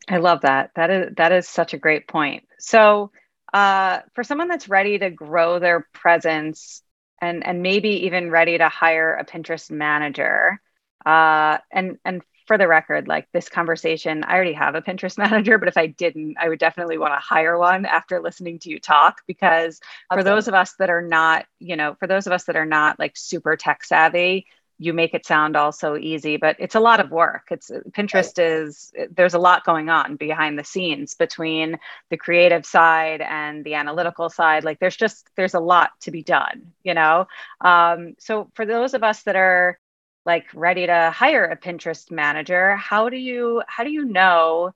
I 0.07 0.17
love 0.17 0.41
that. 0.41 0.71
That 0.75 0.89
is 0.89 1.13
that 1.17 1.31
is 1.31 1.47
such 1.47 1.73
a 1.73 1.77
great 1.77 2.07
point. 2.07 2.43
So 2.59 3.11
uh, 3.53 3.99
for 4.15 4.23
someone 4.23 4.47
that's 4.47 4.69
ready 4.69 4.97
to 4.97 5.09
grow 5.09 5.59
their 5.59 5.87
presence 5.93 6.81
and 7.21 7.45
and 7.45 7.61
maybe 7.61 8.05
even 8.05 8.31
ready 8.31 8.57
to 8.57 8.69
hire 8.69 9.15
a 9.15 9.25
Pinterest 9.25 9.71
manager. 9.71 10.61
Uh, 11.05 11.57
and 11.71 11.97
and 12.05 12.21
for 12.47 12.57
the 12.57 12.67
record, 12.67 13.07
like 13.07 13.27
this 13.31 13.47
conversation, 13.47 14.23
I 14.23 14.33
already 14.33 14.53
have 14.53 14.73
a 14.73 14.81
Pinterest 14.81 15.17
manager, 15.19 15.57
but 15.57 15.67
if 15.67 15.77
I 15.77 15.85
didn't, 15.87 16.37
I 16.39 16.49
would 16.49 16.59
definitely 16.59 16.97
want 16.97 17.13
to 17.13 17.19
hire 17.19 17.57
one 17.57 17.85
after 17.85 18.19
listening 18.19 18.59
to 18.59 18.69
you 18.69 18.79
talk. 18.79 19.21
Because 19.27 19.79
for 20.11 20.23
those 20.23 20.47
of 20.47 20.55
us 20.55 20.73
that 20.79 20.89
are 20.89 21.03
not, 21.03 21.45
you 21.59 21.75
know, 21.75 21.95
for 21.99 22.07
those 22.07 22.25
of 22.27 22.33
us 22.33 22.45
that 22.45 22.55
are 22.55 22.65
not 22.65 22.97
like 22.99 23.15
super 23.15 23.55
tech 23.55 23.83
savvy, 23.83 24.47
you 24.81 24.93
make 24.93 25.13
it 25.13 25.25
sound 25.25 25.57
all 25.57 25.73
so 25.73 25.97
easy, 25.97 26.37
but 26.37 26.55
it's 26.57 26.75
a 26.75 26.79
lot 26.79 27.01
of 27.01 27.11
work. 27.11 27.49
It's 27.51 27.69
Pinterest 27.91 28.37
right. 28.37 28.47
is 28.47 28.93
there's 29.11 29.33
a 29.33 29.39
lot 29.39 29.65
going 29.65 29.89
on 29.89 30.15
behind 30.15 30.57
the 30.57 30.63
scenes 30.63 31.15
between 31.15 31.77
the 32.09 32.17
creative 32.17 32.65
side 32.65 33.19
and 33.21 33.65
the 33.65 33.73
analytical 33.73 34.29
side. 34.29 34.63
Like 34.63 34.79
there's 34.79 34.95
just 34.95 35.29
there's 35.35 35.53
a 35.53 35.59
lot 35.59 35.91
to 36.01 36.11
be 36.11 36.23
done, 36.23 36.71
you 36.83 36.93
know. 36.93 37.27
Um, 37.59 38.15
so 38.19 38.49
for 38.55 38.65
those 38.65 38.93
of 38.93 39.03
us 39.03 39.23
that 39.23 39.35
are 39.35 39.77
like 40.25 40.45
ready 40.53 40.85
to 40.87 41.11
hire 41.13 41.45
a 41.45 41.57
Pinterest 41.57 42.09
manager, 42.09 42.77
how 42.77 43.09
do 43.09 43.17
you 43.17 43.61
how 43.67 43.83
do 43.83 43.91
you 43.91 44.05
know 44.05 44.71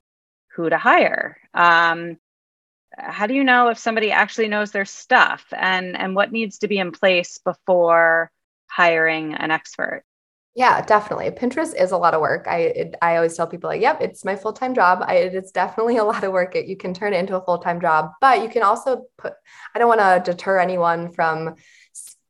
who 0.48 0.68
to 0.68 0.76
hire? 0.76 1.38
Um, 1.54 2.18
how 2.98 3.26
do 3.26 3.32
you 3.34 3.42
know 3.42 3.68
if 3.68 3.78
somebody 3.78 4.12
actually 4.12 4.48
knows 4.48 4.70
their 4.70 4.84
stuff 4.84 5.46
and 5.56 5.96
and 5.96 6.14
what 6.14 6.30
needs 6.30 6.58
to 6.58 6.68
be 6.68 6.76
in 6.78 6.92
place 6.92 7.38
before 7.38 8.30
hiring 8.74 9.34
an 9.34 9.50
expert? 9.50 10.04
Yeah, 10.56 10.82
definitely. 10.82 11.30
Pinterest 11.32 11.74
is 11.74 11.90
a 11.90 11.96
lot 11.96 12.14
of 12.14 12.20
work. 12.20 12.46
I 12.46 12.58
it, 12.58 12.94
I 13.02 13.16
always 13.16 13.36
tell 13.36 13.46
people 13.46 13.68
like, 13.68 13.80
"Yep, 13.80 14.00
it's 14.00 14.24
my 14.24 14.36
full-time 14.36 14.74
job." 14.74 15.02
I, 15.04 15.16
it's 15.16 15.50
definitely 15.50 15.96
a 16.04 16.04
lot 16.04 16.22
of 16.22 16.32
work. 16.32 16.54
It, 16.54 16.66
you 16.66 16.76
can 16.76 16.94
turn 16.94 17.12
it 17.12 17.18
into 17.18 17.36
a 17.36 17.44
full-time 17.44 17.80
job, 17.80 18.10
but 18.20 18.40
you 18.42 18.48
can 18.48 18.62
also 18.62 19.06
put 19.18 19.32
I 19.74 19.78
don't 19.78 19.88
want 19.88 20.00
to 20.00 20.30
deter 20.30 20.60
anyone 20.60 21.10
from 21.12 21.56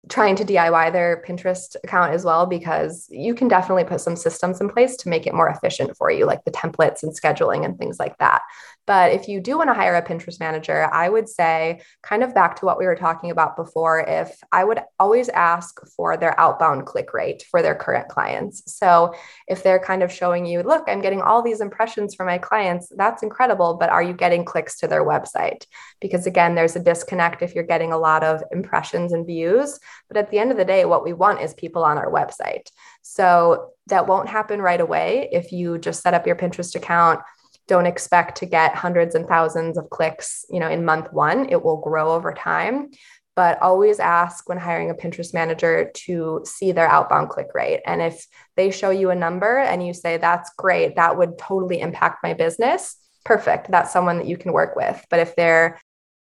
trying 0.09 0.37
to 0.37 0.45
DIY 0.45 0.93
their 0.93 1.23
Pinterest 1.27 1.77
account 1.83 2.13
as 2.13 2.25
well, 2.25 2.47
because 2.47 3.07
you 3.11 3.35
can 3.35 3.49
definitely 3.49 3.85
put 3.85 4.01
some 4.01 4.17
systems 4.17 4.61
in 4.61 4.69
place 4.69 4.97
to 4.99 5.09
make 5.09 5.27
it 5.27 5.35
more 5.35 5.49
efficient 5.49 5.97
for 5.97 6.11
you, 6.11 6.27
like 6.27 6.45
the 6.45 6.51
templates 6.51 7.03
and 7.03 7.13
scheduling 7.19 7.65
and 7.65 7.79
things 7.79 7.99
like 7.99 8.17
that. 8.19 8.43
But 8.87 9.13
if 9.13 9.29
you 9.29 9.41
do 9.41 9.57
want 9.57 9.71
to 9.71 9.75
hire 9.75 9.95
a 9.95 10.03
Pinterest 10.03 10.41
manager, 10.41 10.89
I 10.93 11.09
would 11.09 11.29
say, 11.29 11.81
kind 12.03 12.23
of 12.23 12.35
back 12.35 12.57
to 12.57 12.67
what 12.67 12.79
we 12.79 12.87
were 12.87 12.97
talking 12.97 13.31
about 13.31 13.57
before, 13.57 14.01
if 14.01 14.39
I 14.53 14.65
would 14.65 14.81
always 14.99 15.29
ask 15.31 15.81
for 15.97 16.17
their 16.17 16.39
outbound 16.39 16.87
click 16.87 17.15
rate 17.15 17.45
for 17.51 17.63
their 17.63 17.75
current 17.75 18.09
clients. 18.09 18.63
So 18.67 19.15
if 19.49 19.63
they're 19.63 19.79
kind 19.79 20.03
of 20.03 20.13
showing 20.13 20.45
you, 20.45 20.63
look, 20.63 20.85
I'm 20.87 21.01
getting 21.01 21.23
all 21.23 21.43
these 21.43 21.61
impressions 21.61 22.15
for 22.15 22.27
my 22.27 22.39
clients, 22.39 22.93
that's 22.97 23.23
incredible. 23.23 23.75
But 23.75 23.91
are 23.91 24.03
you 24.03 24.13
getting 24.13 24.45
clicks 24.45 24.79
to 24.81 24.89
their 24.89 25.05
website? 25.05 25.65
Because 26.01 26.27
again, 26.27 26.55
there's 26.55 26.77
a 26.77 26.81
disconnect 26.81 27.43
if 27.43 27.55
you're 27.55 27.65
getting 27.65 27.93
a 27.93 27.99
lot 27.99 28.23
of 28.23 28.43
impressions 28.53 29.13
and 29.13 29.27
views 29.27 29.79
But 30.09 30.17
at 30.17 30.31
the 30.31 30.39
end 30.39 30.51
of 30.51 30.57
the 30.57 30.65
day, 30.65 30.85
what 30.85 31.05
we 31.05 31.13
want 31.13 31.41
is 31.41 31.55
people 31.55 31.85
on 31.85 31.99
our 31.99 32.11
website. 32.11 32.69
So 33.03 33.71
that 33.89 34.07
won't 34.07 34.29
happen 34.29 34.61
right 34.63 34.81
away 34.81 35.29
if 35.33 35.53
you 35.53 35.79
just 35.79 36.03
set 36.03 36.15
up 36.15 36.27
your 36.27 36.37
Pinterest 36.37 36.75
account 36.75 37.21
don't 37.67 37.87
expect 37.87 38.39
to 38.39 38.47
get 38.47 38.75
hundreds 38.75 39.15
and 39.15 39.27
thousands 39.27 39.79
of 39.79 39.89
clicks 39.91 40.45
you 40.51 40.61
know 40.61 40.69
in 40.69 40.85
month 40.85 41.13
one 41.13 41.49
it 41.49 41.63
will 41.65 41.79
grow 41.79 42.13
over 42.13 42.33
time 42.33 42.91
but 43.37 43.61
always 43.61 43.99
ask 43.99 44.49
when 44.49 44.59
hiring 44.59 44.91
a 44.91 44.95
Pinterest 44.95 45.35
manager 45.35 45.91
to 45.95 46.43
see 46.45 46.73
their 46.73 46.89
outbound 46.89 47.31
click 47.31 47.49
rate. 47.55 47.81
And 47.85 48.01
if 48.01 48.27
they 48.57 48.71
show 48.71 48.91
you 48.91 49.11
a 49.11 49.17
number 49.17 49.59
and 49.59 49.85
you 49.85 49.93
say, 49.93 50.17
that's 50.17 50.51
great, 50.57 50.97
that 50.97 51.17
would 51.17 51.37
totally 51.39 51.81
impact 51.81 52.23
my 52.23 52.35
business, 52.35 52.97
perfect. 53.25 53.71
That's 53.71 53.93
someone 53.93 54.19
that 54.19 54.29
you 54.29 54.37
can 54.37 54.53
work 54.53 54.77
with. 54.77 55.05
But 55.11 55.21
if 55.21 55.35
they're 55.35 55.81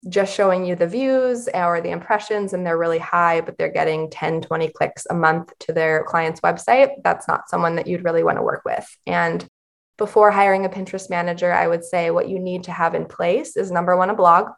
just 0.08 0.34
showing 0.34 0.66
you 0.66 0.76
the 0.76 0.88
views 0.88 1.50
or 1.54 1.82
the 1.82 1.92
impressions 1.92 2.54
and 2.54 2.66
they're 2.66 2.78
really 2.78 3.00
high, 3.00 3.42
but 3.42 3.58
they're 3.58 3.72
getting 3.72 4.10
10, 4.10 4.42
20 4.42 4.70
clicks 4.70 5.06
a 5.10 5.14
month 5.14 5.52
to 5.60 5.74
their 5.74 6.04
client's 6.04 6.42
website, 6.42 6.92
that's 7.04 7.28
not 7.28 7.50
someone 7.50 7.76
that 7.76 7.88
you'd 7.88 8.04
really 8.04 8.24
want 8.24 8.38
to 8.38 8.44
work 8.44 8.64
with. 8.66 8.88
And 9.06 9.46
before 10.00 10.32
hiring 10.32 10.66
a 10.66 10.70
Pinterest 10.70 11.10
manager, 11.12 11.52
I 11.52 11.68
would 11.68 11.84
say 11.84 12.10
what 12.10 12.28
you 12.28 12.40
need 12.40 12.64
to 12.64 12.72
have 12.72 12.96
in 12.96 13.06
place 13.06 13.56
is 13.56 13.70
number 13.70 13.96
one, 13.96 14.10
a 14.10 14.16
blog. 14.16 14.50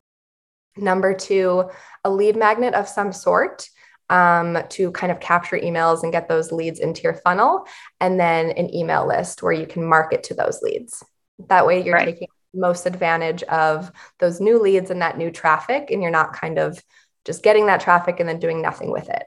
Number 0.77 1.13
two, 1.13 1.69
a 2.06 2.10
lead 2.10 2.38
magnet 2.38 2.73
of 2.75 2.88
some 2.88 3.12
sort 3.12 3.67
um, 4.10 4.58
to 4.69 4.91
kind 4.91 5.12
of 5.12 5.19
capture 5.19 5.58
emails 5.58 6.04
and 6.04 6.12
get 6.13 6.30
those 6.30 6.51
leads 6.54 6.80
into 6.80 7.01
your 7.01 7.15
funnel. 7.15 7.65
And 7.99 8.17
then 8.17 8.51
an 8.51 8.73
email 8.73 9.06
list 9.06 9.43
where 9.43 9.51
you 9.51 9.65
can 9.65 9.84
market 9.84 10.23
to 10.23 10.34
those 10.34 10.62
leads. 10.62 11.04
That 11.49 11.65
way, 11.65 11.84
you're 11.84 11.95
right. 11.95 12.06
taking 12.06 12.27
most 12.54 12.86
advantage 12.86 13.43
of 13.43 13.91
those 14.19 14.39
new 14.39 14.62
leads 14.62 14.91
and 14.91 15.01
that 15.01 15.17
new 15.17 15.32
traffic, 15.32 15.89
and 15.89 16.01
you're 16.01 16.12
not 16.12 16.34
kind 16.34 16.60
of 16.60 16.82
just 17.25 17.43
getting 17.43 17.65
that 17.65 17.82
traffic 17.82 18.19
and 18.19 18.30
then 18.30 18.39
doing 18.39 18.62
nothing 18.62 18.91
with 18.91 19.10
it. 19.10 19.23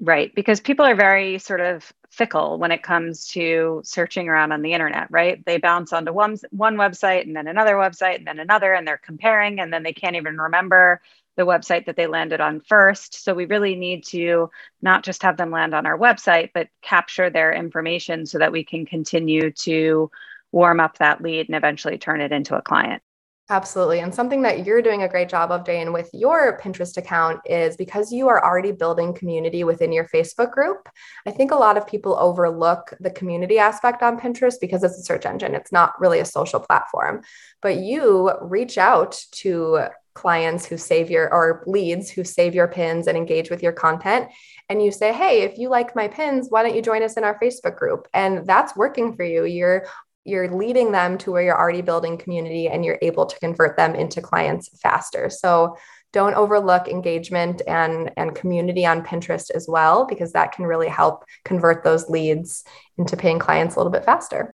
Right. 0.00 0.34
Because 0.34 0.60
people 0.60 0.84
are 0.84 0.94
very 0.94 1.38
sort 1.38 1.60
of 1.60 1.90
fickle 2.10 2.58
when 2.58 2.70
it 2.70 2.82
comes 2.82 3.28
to 3.28 3.80
searching 3.82 4.28
around 4.28 4.52
on 4.52 4.60
the 4.60 4.74
internet, 4.74 5.10
right? 5.10 5.42
They 5.46 5.56
bounce 5.56 5.92
onto 5.92 6.12
one, 6.12 6.36
one 6.50 6.76
website 6.76 7.22
and 7.22 7.34
then 7.34 7.46
another 7.46 7.74
website 7.76 8.16
and 8.16 8.26
then 8.26 8.38
another, 8.38 8.74
and 8.74 8.86
they're 8.86 8.98
comparing, 8.98 9.58
and 9.58 9.72
then 9.72 9.82
they 9.82 9.94
can't 9.94 10.16
even 10.16 10.36
remember 10.36 11.00
the 11.36 11.46
website 11.46 11.86
that 11.86 11.96
they 11.96 12.06
landed 12.06 12.40
on 12.42 12.60
first. 12.60 13.24
So 13.24 13.34
we 13.34 13.46
really 13.46 13.74
need 13.74 14.04
to 14.06 14.50
not 14.82 15.02
just 15.02 15.22
have 15.22 15.38
them 15.38 15.50
land 15.50 15.74
on 15.74 15.86
our 15.86 15.98
website, 15.98 16.50
but 16.52 16.68
capture 16.82 17.30
their 17.30 17.52
information 17.52 18.26
so 18.26 18.38
that 18.38 18.52
we 18.52 18.64
can 18.64 18.84
continue 18.84 19.50
to 19.52 20.10
warm 20.52 20.78
up 20.80 20.98
that 20.98 21.22
lead 21.22 21.48
and 21.48 21.56
eventually 21.56 21.98
turn 21.98 22.20
it 22.20 22.32
into 22.32 22.56
a 22.56 22.62
client. 22.62 23.02
Absolutely. 23.48 24.00
And 24.00 24.12
something 24.12 24.42
that 24.42 24.66
you're 24.66 24.82
doing 24.82 25.04
a 25.04 25.08
great 25.08 25.28
job 25.28 25.52
of, 25.52 25.64
Jayne, 25.64 25.92
with 25.92 26.10
your 26.12 26.58
Pinterest 26.58 26.96
account 26.96 27.40
is 27.46 27.76
because 27.76 28.10
you 28.10 28.26
are 28.26 28.44
already 28.44 28.72
building 28.72 29.14
community 29.14 29.62
within 29.62 29.92
your 29.92 30.08
Facebook 30.08 30.50
group. 30.50 30.88
I 31.26 31.30
think 31.30 31.52
a 31.52 31.56
lot 31.56 31.76
of 31.76 31.86
people 31.86 32.18
overlook 32.18 32.92
the 32.98 33.10
community 33.10 33.60
aspect 33.60 34.02
on 34.02 34.18
Pinterest 34.18 34.56
because 34.60 34.82
it's 34.82 34.98
a 34.98 35.02
search 35.02 35.26
engine, 35.26 35.54
it's 35.54 35.70
not 35.70 35.92
really 36.00 36.18
a 36.18 36.24
social 36.24 36.58
platform. 36.58 37.22
But 37.62 37.76
you 37.76 38.32
reach 38.42 38.78
out 38.78 39.22
to 39.32 39.90
clients 40.14 40.64
who 40.66 40.78
save 40.78 41.10
your 41.10 41.32
or 41.32 41.62
leads 41.66 42.10
who 42.10 42.24
save 42.24 42.54
your 42.54 42.66
pins 42.66 43.06
and 43.06 43.18
engage 43.18 43.50
with 43.50 43.62
your 43.62 43.70
content 43.70 44.26
and 44.70 44.82
you 44.82 44.90
say 44.90 45.12
hey 45.12 45.42
if 45.42 45.58
you 45.58 45.68
like 45.68 45.94
my 45.94 46.08
pins 46.08 46.46
why 46.48 46.62
don't 46.62 46.74
you 46.74 46.80
join 46.80 47.02
us 47.02 47.18
in 47.18 47.22
our 47.22 47.38
facebook 47.38 47.76
group 47.76 48.08
and 48.14 48.46
that's 48.46 48.74
working 48.74 49.14
for 49.14 49.24
you 49.24 49.44
you're 49.44 49.86
you're 50.26 50.54
leading 50.54 50.92
them 50.92 51.16
to 51.18 51.32
where 51.32 51.42
you're 51.42 51.58
already 51.58 51.82
building 51.82 52.18
community 52.18 52.68
and 52.68 52.84
you're 52.84 52.98
able 53.02 53.26
to 53.26 53.38
convert 53.38 53.76
them 53.76 53.94
into 53.94 54.20
clients 54.20 54.68
faster. 54.80 55.30
So 55.30 55.76
don't 56.12 56.34
overlook 56.34 56.88
engagement 56.88 57.62
and, 57.66 58.10
and 58.16 58.34
community 58.34 58.86
on 58.86 59.04
Pinterest 59.04 59.50
as 59.50 59.68
well, 59.68 60.06
because 60.06 60.32
that 60.32 60.52
can 60.52 60.64
really 60.64 60.88
help 60.88 61.24
convert 61.44 61.84
those 61.84 62.08
leads 62.08 62.64
into 62.96 63.16
paying 63.16 63.38
clients 63.38 63.76
a 63.76 63.78
little 63.78 63.92
bit 63.92 64.04
faster. 64.04 64.52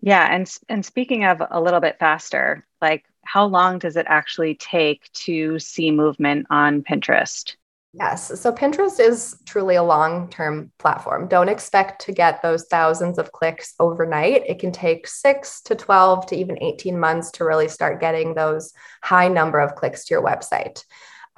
Yeah. 0.00 0.26
And, 0.32 0.52
and 0.68 0.84
speaking 0.84 1.24
of 1.24 1.42
a 1.50 1.60
little 1.60 1.80
bit 1.80 1.98
faster, 1.98 2.64
like 2.80 3.04
how 3.22 3.46
long 3.46 3.80
does 3.80 3.96
it 3.96 4.06
actually 4.08 4.54
take 4.54 5.10
to 5.12 5.58
see 5.58 5.90
movement 5.90 6.46
on 6.50 6.82
Pinterest? 6.82 7.56
Yes. 7.98 8.38
So 8.40 8.52
Pinterest 8.52 9.00
is 9.00 9.36
truly 9.46 9.76
a 9.76 9.82
long 9.82 10.28
term 10.28 10.70
platform. 10.78 11.28
Don't 11.28 11.48
expect 11.48 12.02
to 12.02 12.12
get 12.12 12.42
those 12.42 12.66
thousands 12.66 13.16
of 13.18 13.32
clicks 13.32 13.74
overnight. 13.80 14.42
It 14.46 14.58
can 14.58 14.70
take 14.70 15.06
six 15.06 15.62
to 15.62 15.74
12 15.74 16.26
to 16.26 16.36
even 16.36 16.62
18 16.62 16.98
months 17.00 17.30
to 17.32 17.44
really 17.44 17.68
start 17.68 18.00
getting 18.00 18.34
those 18.34 18.74
high 19.02 19.28
number 19.28 19.60
of 19.60 19.76
clicks 19.76 20.04
to 20.04 20.14
your 20.14 20.22
website. 20.22 20.84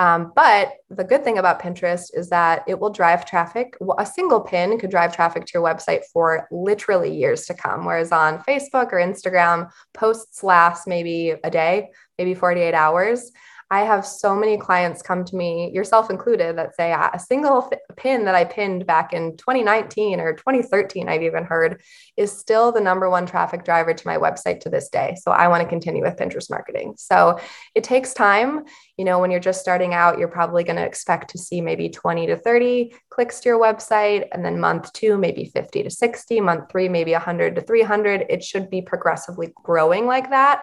Um, 0.00 0.32
but 0.34 0.72
the 0.90 1.04
good 1.04 1.22
thing 1.22 1.38
about 1.38 1.60
Pinterest 1.60 2.06
is 2.12 2.28
that 2.30 2.64
it 2.66 2.78
will 2.78 2.90
drive 2.90 3.24
traffic. 3.24 3.76
A 3.98 4.06
single 4.06 4.40
pin 4.40 4.78
could 4.78 4.90
drive 4.90 5.14
traffic 5.14 5.44
to 5.44 5.52
your 5.54 5.62
website 5.62 6.02
for 6.12 6.48
literally 6.50 7.14
years 7.14 7.46
to 7.46 7.54
come. 7.54 7.84
Whereas 7.84 8.10
on 8.10 8.42
Facebook 8.42 8.92
or 8.92 8.98
Instagram, 8.98 9.70
posts 9.94 10.42
last 10.42 10.88
maybe 10.88 11.34
a 11.42 11.50
day, 11.50 11.90
maybe 12.16 12.34
48 12.34 12.74
hours. 12.74 13.30
I 13.70 13.80
have 13.80 14.06
so 14.06 14.34
many 14.34 14.56
clients 14.56 15.02
come 15.02 15.24
to 15.26 15.36
me, 15.36 15.70
yourself 15.72 16.08
included, 16.08 16.56
that 16.56 16.74
say 16.74 16.92
ah, 16.92 17.10
a 17.12 17.18
single 17.18 17.70
pin 17.96 18.24
that 18.24 18.34
I 18.34 18.44
pinned 18.44 18.86
back 18.86 19.12
in 19.12 19.36
2019 19.36 20.20
or 20.20 20.32
2013, 20.32 21.08
I've 21.08 21.22
even 21.22 21.44
heard, 21.44 21.82
is 22.16 22.32
still 22.32 22.72
the 22.72 22.80
number 22.80 23.10
one 23.10 23.26
traffic 23.26 23.64
driver 23.64 23.92
to 23.92 24.06
my 24.06 24.16
website 24.16 24.60
to 24.60 24.70
this 24.70 24.88
day. 24.88 25.16
So 25.20 25.32
I 25.32 25.48
want 25.48 25.62
to 25.62 25.68
continue 25.68 26.02
with 26.02 26.16
Pinterest 26.16 26.48
marketing. 26.48 26.94
So 26.96 27.38
it 27.74 27.84
takes 27.84 28.14
time. 28.14 28.64
You 28.96 29.04
know, 29.04 29.18
when 29.18 29.30
you're 29.30 29.38
just 29.38 29.60
starting 29.60 29.92
out, 29.92 30.18
you're 30.18 30.28
probably 30.28 30.64
going 30.64 30.76
to 30.76 30.86
expect 30.86 31.30
to 31.30 31.38
see 31.38 31.60
maybe 31.60 31.90
20 31.90 32.26
to 32.28 32.36
30 32.36 32.94
clicks 33.10 33.40
to 33.40 33.50
your 33.50 33.60
website. 33.60 34.28
And 34.32 34.42
then 34.42 34.58
month 34.58 34.92
two, 34.94 35.18
maybe 35.18 35.44
50 35.44 35.82
to 35.82 35.90
60, 35.90 36.40
month 36.40 36.70
three, 36.70 36.88
maybe 36.88 37.12
100 37.12 37.56
to 37.56 37.60
300. 37.60 38.24
It 38.30 38.42
should 38.42 38.70
be 38.70 38.80
progressively 38.80 39.52
growing 39.62 40.06
like 40.06 40.30
that 40.30 40.62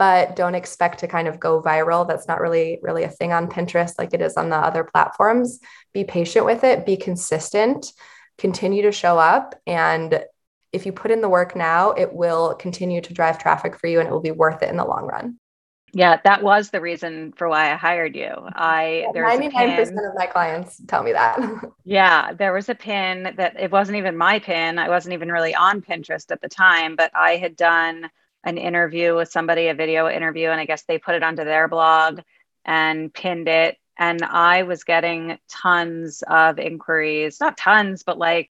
but 0.00 0.34
don't 0.34 0.54
expect 0.54 1.00
to 1.00 1.06
kind 1.06 1.28
of 1.28 1.38
go 1.38 1.60
viral. 1.60 2.08
That's 2.08 2.26
not 2.26 2.40
really 2.40 2.78
really 2.80 3.04
a 3.04 3.10
thing 3.10 3.34
on 3.34 3.50
Pinterest 3.50 3.92
like 3.98 4.14
it 4.14 4.22
is 4.22 4.38
on 4.38 4.48
the 4.48 4.56
other 4.56 4.82
platforms. 4.82 5.60
Be 5.92 6.04
patient 6.04 6.46
with 6.46 6.64
it, 6.64 6.86
be 6.86 6.96
consistent, 6.96 7.92
continue 8.38 8.80
to 8.82 8.92
show 8.92 9.18
up 9.18 9.54
and 9.66 10.24
if 10.72 10.86
you 10.86 10.92
put 10.92 11.10
in 11.10 11.20
the 11.20 11.28
work 11.28 11.56
now, 11.56 11.90
it 11.90 12.12
will 12.12 12.54
continue 12.54 13.00
to 13.00 13.12
drive 13.12 13.38
traffic 13.38 13.76
for 13.76 13.88
you 13.88 13.98
and 13.98 14.08
it 14.08 14.12
will 14.12 14.20
be 14.20 14.30
worth 14.30 14.62
it 14.62 14.70
in 14.70 14.76
the 14.76 14.84
long 14.84 15.04
run. 15.04 15.36
Yeah, 15.92 16.20
that 16.22 16.42
was 16.42 16.70
the 16.70 16.80
reason 16.80 17.32
for 17.32 17.48
why 17.48 17.72
I 17.72 17.76
hired 17.76 18.14
you. 18.14 18.32
I 18.54 19.08
there 19.12 19.24
99% 19.24 19.90
of 19.90 20.14
my 20.14 20.26
clients 20.26 20.80
tell 20.86 21.02
me 21.02 21.12
that. 21.12 21.40
yeah, 21.84 22.32
there 22.32 22.52
was 22.52 22.68
a 22.68 22.74
pin 22.74 23.34
that 23.36 23.58
it 23.58 23.72
wasn't 23.72 23.98
even 23.98 24.16
my 24.16 24.38
pin. 24.38 24.78
I 24.78 24.88
wasn't 24.88 25.14
even 25.14 25.32
really 25.32 25.54
on 25.54 25.82
Pinterest 25.82 26.30
at 26.30 26.40
the 26.40 26.48
time, 26.48 26.94
but 26.94 27.10
I 27.12 27.36
had 27.36 27.56
done 27.56 28.08
an 28.44 28.58
interview 28.58 29.16
with 29.16 29.30
somebody, 29.30 29.68
a 29.68 29.74
video 29.74 30.08
interview, 30.08 30.48
and 30.48 30.60
I 30.60 30.64
guess 30.64 30.82
they 30.82 30.98
put 30.98 31.14
it 31.14 31.22
onto 31.22 31.44
their 31.44 31.68
blog 31.68 32.20
and 32.64 33.12
pinned 33.12 33.48
it. 33.48 33.76
And 33.98 34.22
I 34.22 34.62
was 34.62 34.84
getting 34.84 35.38
tons 35.48 36.22
of 36.26 36.58
inquiries, 36.58 37.38
not 37.40 37.58
tons, 37.58 38.02
but 38.02 38.18
like 38.18 38.50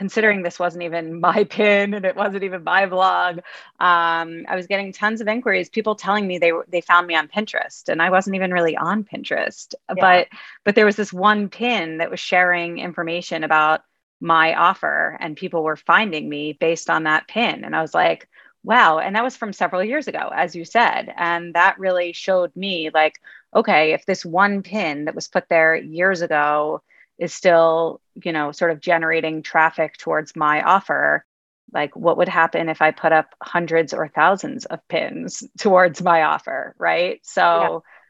considering 0.00 0.42
this 0.42 0.58
wasn't 0.58 0.82
even 0.82 1.20
my 1.28 1.44
pin 1.44 1.92
and 1.92 2.06
it 2.06 2.16
wasn't 2.16 2.42
even 2.42 2.64
my 2.64 2.86
blog, 2.86 3.38
um, 3.78 4.46
I 4.48 4.56
was 4.56 4.66
getting 4.66 4.92
tons 4.92 5.20
of 5.20 5.28
inquiries, 5.28 5.68
people 5.68 5.94
telling 5.94 6.26
me 6.26 6.38
they 6.38 6.52
they 6.68 6.80
found 6.80 7.06
me 7.06 7.14
on 7.14 7.28
Pinterest, 7.28 7.88
and 7.88 8.00
I 8.00 8.10
wasn't 8.10 8.36
even 8.36 8.50
really 8.50 8.76
on 8.76 9.04
Pinterest. 9.04 9.74
Yeah. 9.94 9.94
But 10.00 10.28
but 10.64 10.74
there 10.74 10.86
was 10.86 10.96
this 10.96 11.12
one 11.12 11.50
pin 11.50 11.98
that 11.98 12.10
was 12.10 12.18
sharing 12.18 12.78
information 12.78 13.44
about 13.44 13.82
my 14.22 14.54
offer, 14.54 15.18
and 15.20 15.36
people 15.36 15.62
were 15.62 15.76
finding 15.76 16.28
me 16.28 16.54
based 16.54 16.88
on 16.88 17.04
that 17.04 17.28
pin, 17.28 17.64
and 17.64 17.76
I 17.76 17.82
was 17.82 17.94
like, 17.94 18.26
Wow. 18.62 18.98
And 18.98 19.16
that 19.16 19.24
was 19.24 19.36
from 19.36 19.52
several 19.52 19.82
years 19.82 20.06
ago, 20.06 20.30
as 20.34 20.54
you 20.54 20.64
said. 20.64 21.12
And 21.16 21.54
that 21.54 21.78
really 21.78 22.12
showed 22.12 22.54
me 22.54 22.90
like, 22.92 23.14
okay, 23.54 23.92
if 23.92 24.04
this 24.04 24.24
one 24.24 24.62
pin 24.62 25.06
that 25.06 25.14
was 25.14 25.28
put 25.28 25.48
there 25.48 25.74
years 25.76 26.20
ago 26.20 26.82
is 27.18 27.32
still, 27.32 28.00
you 28.22 28.32
know, 28.32 28.52
sort 28.52 28.70
of 28.70 28.80
generating 28.80 29.42
traffic 29.42 29.96
towards 29.96 30.36
my 30.36 30.62
offer, 30.62 31.24
like 31.72 31.96
what 31.96 32.18
would 32.18 32.28
happen 32.28 32.68
if 32.68 32.82
I 32.82 32.90
put 32.90 33.12
up 33.12 33.34
hundreds 33.42 33.94
or 33.94 34.08
thousands 34.08 34.66
of 34.66 34.86
pins 34.88 35.42
towards 35.58 36.02
my 36.02 36.22
offer? 36.24 36.74
Right. 36.78 37.20
So 37.22 37.42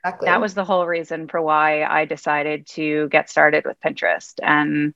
yeah, 0.05 0.11
exactly. 0.11 0.27
that 0.27 0.41
was 0.41 0.55
the 0.55 0.65
whole 0.65 0.87
reason 0.87 1.29
for 1.29 1.41
why 1.41 1.85
I 1.85 2.07
decided 2.07 2.67
to 2.71 3.09
get 3.09 3.31
started 3.31 3.65
with 3.65 3.81
Pinterest. 3.81 4.35
And 4.43 4.95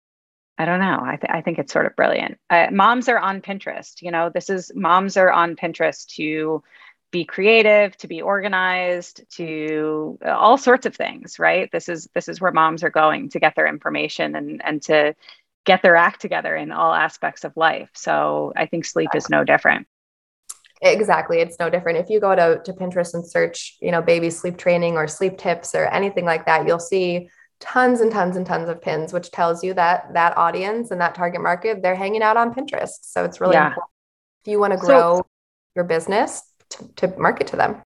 I 0.57 0.67
don't 0.67 0.81
know. 0.81 1.01
I, 1.03 1.17
th- 1.17 1.33
I 1.33 1.40
think 1.40 1.59
it's 1.59 1.73
sort 1.73 1.87
of 1.87 1.97
brilliant. 1.97 2.38
Uh, 2.49 2.69
moms 2.71 3.09
are 3.09 3.19
on 3.19 3.40
Pinterest. 3.40 4.03
You 4.03 4.11
know, 4.12 4.31
this 4.33 4.51
is 4.51 4.71
moms 4.75 5.17
are 5.17 5.31
on 5.31 5.57
Pinterest 5.57 6.07
to 6.14 6.62
be 7.11 7.25
creative, 7.25 7.97
to 7.99 8.09
be 8.09 8.23
organized, 8.23 9.23
to 9.37 10.19
uh, 10.25 10.31
all 10.31 10.59
sorts 10.59 10.87
of 10.87 10.95
things. 10.95 11.38
Right. 11.38 11.71
This 11.73 11.88
is 11.88 12.09
this 12.14 12.29
is 12.29 12.40
where 12.40 12.53
moms 12.53 12.85
are 12.85 12.90
going 12.90 13.31
to 13.31 13.40
get 13.40 13.55
their 13.57 13.67
information 13.67 14.37
and 14.37 14.64
and 14.64 14.83
to 14.83 15.14
get 15.64 15.83
their 15.83 15.97
act 15.97 16.21
together 16.21 16.55
in 16.55 16.71
all 16.73 16.93
aspects 16.93 17.45
of 17.45 17.57
life. 17.57 17.90
So 17.95 18.53
I 18.55 18.67
think 18.67 18.85
sleep 18.85 19.11
is 19.14 19.31
no 19.31 19.45
different. 19.45 19.87
Exactly. 20.83 21.40
It's 21.40 21.59
no 21.59 21.71
different. 21.71 21.99
If 21.99 22.11
you 22.11 22.21
go 22.21 22.35
to, 22.35 22.61
to 22.62 22.73
Pinterest 22.75 23.14
and 23.14 23.27
search, 23.27 23.77
you 23.81 23.90
know, 23.90 24.03
baby 24.03 24.29
sleep 24.29 24.59
training 24.59 24.97
or 24.97 25.09
sleep 25.09 25.38
tips 25.38 25.75
or 25.75 25.87
anything 25.87 26.27
like 26.27 26.45
that, 26.47 26.67
you'll 26.67 26.79
see 26.79 27.31
tons 27.64 28.00
and 28.00 28.12
tons 28.12 28.37
and 28.37 28.46
tons 28.46 28.68
of 28.68 28.81
pins, 28.81 29.12
which 29.12 29.31
tells 29.31 29.64
you 29.64 29.72
that 29.74 30.12
that 30.12 30.37
audience 30.37 30.90
and 30.90 31.00
that 31.00 31.14
target 31.14 31.40
market, 31.40 31.83
they're 31.83 31.94
hanging 31.94 32.22
out 32.22 32.37
on 32.37 32.55
Pinterest. 32.55 32.98
So 33.03 33.24
it's 33.24 33.40
really 33.40 33.55
yeah. 33.55 33.68
important 33.68 33.90
if 34.44 34.50
you 34.50 34.61
want 34.61 34.74
to 34.74 34.79
grow 34.79 35.16
so, 35.16 35.27
your 35.74 35.85
business 35.85 36.42
to, 36.70 36.88
to 36.96 37.09
market 37.18 37.46
to 37.48 37.57
them. 37.57 37.83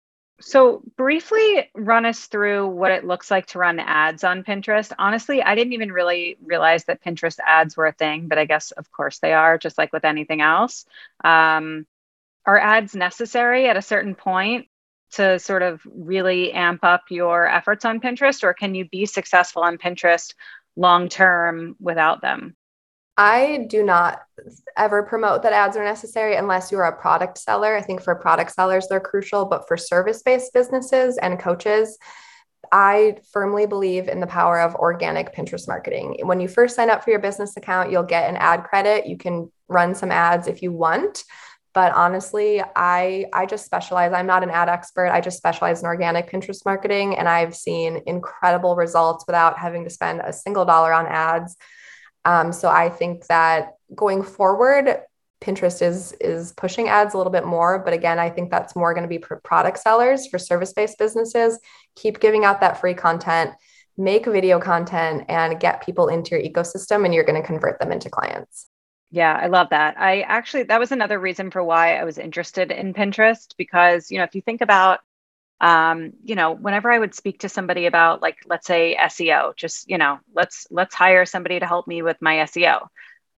So, 0.40 0.82
briefly 0.96 1.70
run 1.74 2.04
us 2.04 2.26
through 2.26 2.66
what 2.66 2.90
it 2.90 3.04
looks 3.04 3.30
like 3.30 3.46
to 3.48 3.58
run 3.58 3.78
ads 3.78 4.24
on 4.24 4.42
Pinterest. 4.42 4.92
Honestly, 4.98 5.40
I 5.40 5.54
didn't 5.54 5.72
even 5.72 5.92
really 5.92 6.36
realize 6.44 6.84
that 6.84 7.02
Pinterest 7.02 7.38
ads 7.46 7.76
were 7.76 7.86
a 7.86 7.92
thing, 7.92 8.26
but 8.26 8.38
I 8.38 8.44
guess, 8.44 8.72
of 8.72 8.90
course, 8.90 9.20
they 9.20 9.32
are, 9.32 9.56
just 9.56 9.78
like 9.78 9.92
with 9.92 10.04
anything 10.04 10.40
else. 10.40 10.84
Um, 11.22 11.86
are 12.44 12.58
ads 12.58 12.96
necessary 12.96 13.68
at 13.68 13.76
a 13.76 13.82
certain 13.82 14.16
point 14.16 14.66
to 15.12 15.38
sort 15.38 15.62
of 15.62 15.80
really 15.86 16.52
amp 16.52 16.84
up 16.84 17.02
your 17.10 17.46
efforts 17.46 17.84
on 17.84 18.00
Pinterest, 18.00 18.42
or 18.42 18.54
can 18.54 18.74
you 18.74 18.88
be 18.88 19.06
successful 19.06 19.62
on 19.62 19.78
Pinterest 19.78 20.34
long 20.76 21.08
term 21.08 21.76
without 21.80 22.22
them? 22.22 22.56
I 23.16 23.66
do 23.68 23.84
not 23.84 24.22
ever 24.76 25.02
promote 25.02 25.42
that 25.42 25.52
ads 25.52 25.76
are 25.76 25.84
necessary 25.84 26.36
unless 26.36 26.72
you're 26.72 26.84
a 26.84 26.96
product 26.96 27.36
seller. 27.36 27.76
I 27.76 27.82
think 27.82 28.02
for 28.02 28.14
product 28.14 28.52
sellers, 28.52 28.86
they're 28.88 29.00
crucial, 29.00 29.44
but 29.44 29.68
for 29.68 29.76
service 29.76 30.22
based 30.22 30.54
businesses 30.54 31.18
and 31.18 31.38
coaches, 31.38 31.98
I 32.70 33.18
firmly 33.30 33.66
believe 33.66 34.08
in 34.08 34.20
the 34.20 34.26
power 34.26 34.60
of 34.60 34.74
organic 34.76 35.34
Pinterest 35.34 35.68
marketing. 35.68 36.20
When 36.22 36.40
you 36.40 36.48
first 36.48 36.74
sign 36.74 36.88
up 36.88 37.04
for 37.04 37.10
your 37.10 37.18
business 37.18 37.56
account, 37.56 37.90
you'll 37.90 38.02
get 38.02 38.30
an 38.30 38.36
ad 38.36 38.64
credit. 38.64 39.06
You 39.06 39.18
can 39.18 39.52
run 39.68 39.94
some 39.94 40.10
ads 40.10 40.48
if 40.48 40.62
you 40.62 40.72
want. 40.72 41.24
But 41.74 41.92
honestly, 41.94 42.62
I 42.76 43.26
I 43.32 43.46
just 43.46 43.64
specialize. 43.64 44.12
I'm 44.12 44.26
not 44.26 44.42
an 44.42 44.50
ad 44.50 44.68
expert. 44.68 45.08
I 45.08 45.20
just 45.20 45.38
specialize 45.38 45.80
in 45.80 45.86
organic 45.86 46.30
Pinterest 46.30 46.64
marketing 46.64 47.16
and 47.16 47.28
I've 47.28 47.56
seen 47.56 48.02
incredible 48.06 48.76
results 48.76 49.24
without 49.26 49.58
having 49.58 49.84
to 49.84 49.90
spend 49.90 50.20
a 50.20 50.32
single 50.32 50.64
dollar 50.64 50.92
on 50.92 51.06
ads. 51.06 51.56
Um, 52.24 52.52
so 52.52 52.68
I 52.68 52.88
think 52.88 53.26
that 53.26 53.72
going 53.94 54.22
forward, 54.22 54.98
Pinterest 55.40 55.82
is 55.82 56.12
is 56.20 56.52
pushing 56.52 56.88
ads 56.88 57.14
a 57.14 57.16
little 57.16 57.32
bit 57.32 57.46
more, 57.46 57.78
but 57.78 57.94
again, 57.94 58.18
I 58.18 58.30
think 58.30 58.50
that's 58.50 58.76
more 58.76 58.94
going 58.94 59.02
to 59.02 59.08
be 59.08 59.18
for 59.18 59.40
product 59.40 59.78
sellers 59.78 60.26
for 60.26 60.38
service-based 60.38 60.98
businesses. 60.98 61.58
Keep 61.96 62.20
giving 62.20 62.44
out 62.44 62.60
that 62.60 62.80
free 62.80 62.94
content, 62.94 63.50
make 63.96 64.26
video 64.26 64.60
content 64.60 65.24
and 65.28 65.58
get 65.58 65.84
people 65.84 66.08
into 66.08 66.36
your 66.36 66.42
ecosystem 66.42 67.04
and 67.04 67.12
you're 67.12 67.24
going 67.24 67.40
to 67.40 67.46
convert 67.46 67.80
them 67.80 67.90
into 67.90 68.08
clients. 68.08 68.68
Yeah, 69.12 69.34
I 69.40 69.48
love 69.48 69.68
that. 69.70 69.96
I 70.00 70.22
actually 70.22 70.64
that 70.64 70.80
was 70.80 70.90
another 70.92 71.18
reason 71.20 71.50
for 71.50 71.62
why 71.62 71.96
I 71.98 72.04
was 72.04 72.18
interested 72.18 72.72
in 72.72 72.94
Pinterest 72.94 73.54
because, 73.58 74.10
you 74.10 74.18
know, 74.18 74.24
if 74.24 74.34
you 74.34 74.42
think 74.42 74.62
about 74.62 75.00
um, 75.60 76.12
you 76.24 76.36
know, 76.36 76.52
whenever 76.52 76.92
I 76.92 76.98
would 77.00 77.14
speak 77.14 77.40
to 77.40 77.50
somebody 77.50 77.86
about 77.86 78.22
like 78.22 78.38
let's 78.46 78.66
say 78.66 78.96
SEO, 78.96 79.54
just, 79.56 79.90
you 79.90 79.98
know, 79.98 80.20
let's 80.34 80.66
let's 80.70 80.94
hire 80.94 81.26
somebody 81.26 81.60
to 81.60 81.66
help 81.66 81.88
me 81.88 82.02
with 82.02 82.18
my 82.22 82.40
SEO. 82.40 82.88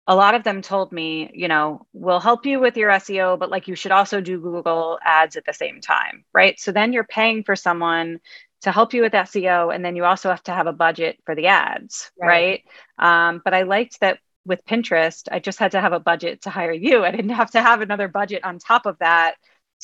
A 0.09 0.17
lot 0.17 0.35
of 0.35 0.45
them 0.45 0.63
told 0.63 0.93
me, 0.93 1.31
you 1.35 1.49
know, 1.49 1.87
we'll 1.95 2.21
help 2.21 2.47
you 2.47 2.61
with 2.61 2.77
your 2.79 2.91
SEO, 2.91 3.37
but 3.39 3.51
like 3.51 3.69
you 3.69 3.77
should 3.77 3.93
also 3.93 4.21
do 4.21 4.41
Google 4.41 4.99
ads 5.05 5.37
at 5.37 5.47
the 5.47 5.55
same 5.55 5.81
time, 5.83 6.25
right? 6.35 6.61
So 6.61 6.73
then 6.73 6.93
you're 6.93 7.05
paying 7.05 7.45
for 7.45 7.57
someone 7.57 8.21
to 8.63 8.73
help 8.73 8.95
you 8.95 9.03
with 9.03 9.15
SEO, 9.15 9.71
and 9.71 9.85
then 9.85 9.97
you 9.97 10.05
also 10.07 10.31
have 10.31 10.43
to 10.45 10.53
have 10.53 10.67
a 10.69 10.73
budget 10.73 11.19
for 11.27 11.35
the 11.35 11.49
ads, 11.49 12.11
right? 12.21 12.63
right? 12.99 13.31
Um, 13.31 13.43
but 13.45 13.55
I 13.55 13.63
liked 13.65 14.01
that 14.01 14.19
with 14.46 14.64
Pinterest, 14.64 15.28
I 15.30 15.38
just 15.38 15.59
had 15.59 15.72
to 15.72 15.80
have 15.80 15.92
a 15.92 16.00
budget 16.00 16.42
to 16.42 16.50
hire 16.50 16.72
you. 16.72 17.04
I 17.04 17.11
didn't 17.11 17.30
have 17.30 17.50
to 17.52 17.62
have 17.62 17.80
another 17.80 18.09
budget 18.09 18.44
on 18.44 18.59
top 18.59 18.87
of 18.87 18.98
that 18.98 19.35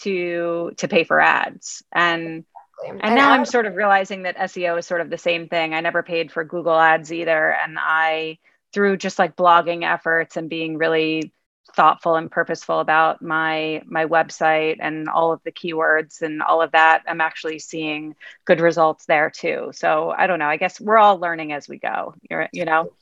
to 0.03 0.73
to 0.79 0.89
pay 0.89 1.05
for 1.05 1.21
ads 1.21 1.83
and 1.93 2.45
and, 2.87 3.05
and 3.05 3.15
now 3.15 3.31
I'm 3.31 3.45
sort 3.45 3.67
of 3.67 3.75
realizing 3.75 4.23
that 4.23 4.37
SEO 4.37 4.79
is 4.79 4.87
sort 4.87 5.01
of 5.01 5.11
the 5.11 5.19
same 5.19 5.49
thing. 5.49 5.75
I 5.75 5.81
never 5.81 6.03
paid 6.03 6.33
for 6.33 6.45
Google 6.45 6.79
ads 6.79 7.13
either. 7.13 7.53
And 7.53 7.77
I, 7.79 8.39
through 8.73 8.97
just 8.97 9.19
like 9.19 9.37
blogging 9.37 9.85
efforts 9.85 10.37
and 10.37 10.49
being 10.49 10.79
really 10.79 11.33
thoughtful 11.77 12.17
and 12.17 12.31
purposeful 12.31 12.81
about 12.81 13.23
my 13.23 13.81
my 13.87 14.05
website 14.05 14.79
and 14.81 15.09
all 15.09 15.31
of 15.33 15.41
the 15.45 15.53
keywords 15.53 16.21
and 16.23 16.43
all 16.43 16.63
of 16.63 16.73
that, 16.73 17.03
I'm 17.07 17.21
actually 17.21 17.59
seeing 17.59 18.17
good 18.45 18.61
results 18.61 19.07
there 19.07 19.31
too. 19.31 19.71
So 19.73 20.11
I 20.17 20.27
don't 20.27 20.39
know. 20.39 20.49
I 20.49 20.57
guess 20.57 20.81
we're 20.81 20.99
all 20.99 21.19
learning 21.19 21.53
as 21.53 21.69
we 21.69 21.79
go. 21.79 22.15
You're, 22.29 22.49
you 22.53 22.65
know. 22.65 22.93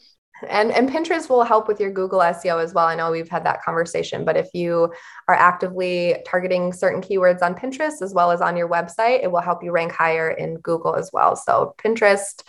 And, 0.49 0.71
and 0.73 0.89
Pinterest 0.89 1.29
will 1.29 1.45
help 1.45 1.69
with 1.69 1.81
your 1.81 1.91
Google 1.91 2.21
SEO 2.21 2.63
as 2.63 2.75
well. 2.75 2.87
I 2.87 2.95
know 2.95 3.11
we've 3.11 3.29
had 3.29 3.45
that 3.45 3.63
conversation, 3.63 4.25
but 4.25 4.37
if 4.37 4.49
you 4.53 4.93
are 5.27 5.35
actively 5.35 6.17
targeting 6.27 6.73
certain 6.73 7.01
keywords 7.01 7.43
on 7.43 7.55
Pinterest 7.55 8.03
as 8.03 8.15
well 8.15 8.31
as 8.31 8.41
on 8.41 8.57
your 8.57 8.69
website, 8.69 9.23
it 9.23 9.31
will 9.33 9.41
help 9.41 9.63
you 9.63 9.73
rank 9.73 9.93
higher 9.93 10.31
in 10.31 10.59
Google 10.59 10.95
as 10.95 11.11
well. 11.13 11.35
So, 11.35 11.75
Pinterest, 11.79 12.43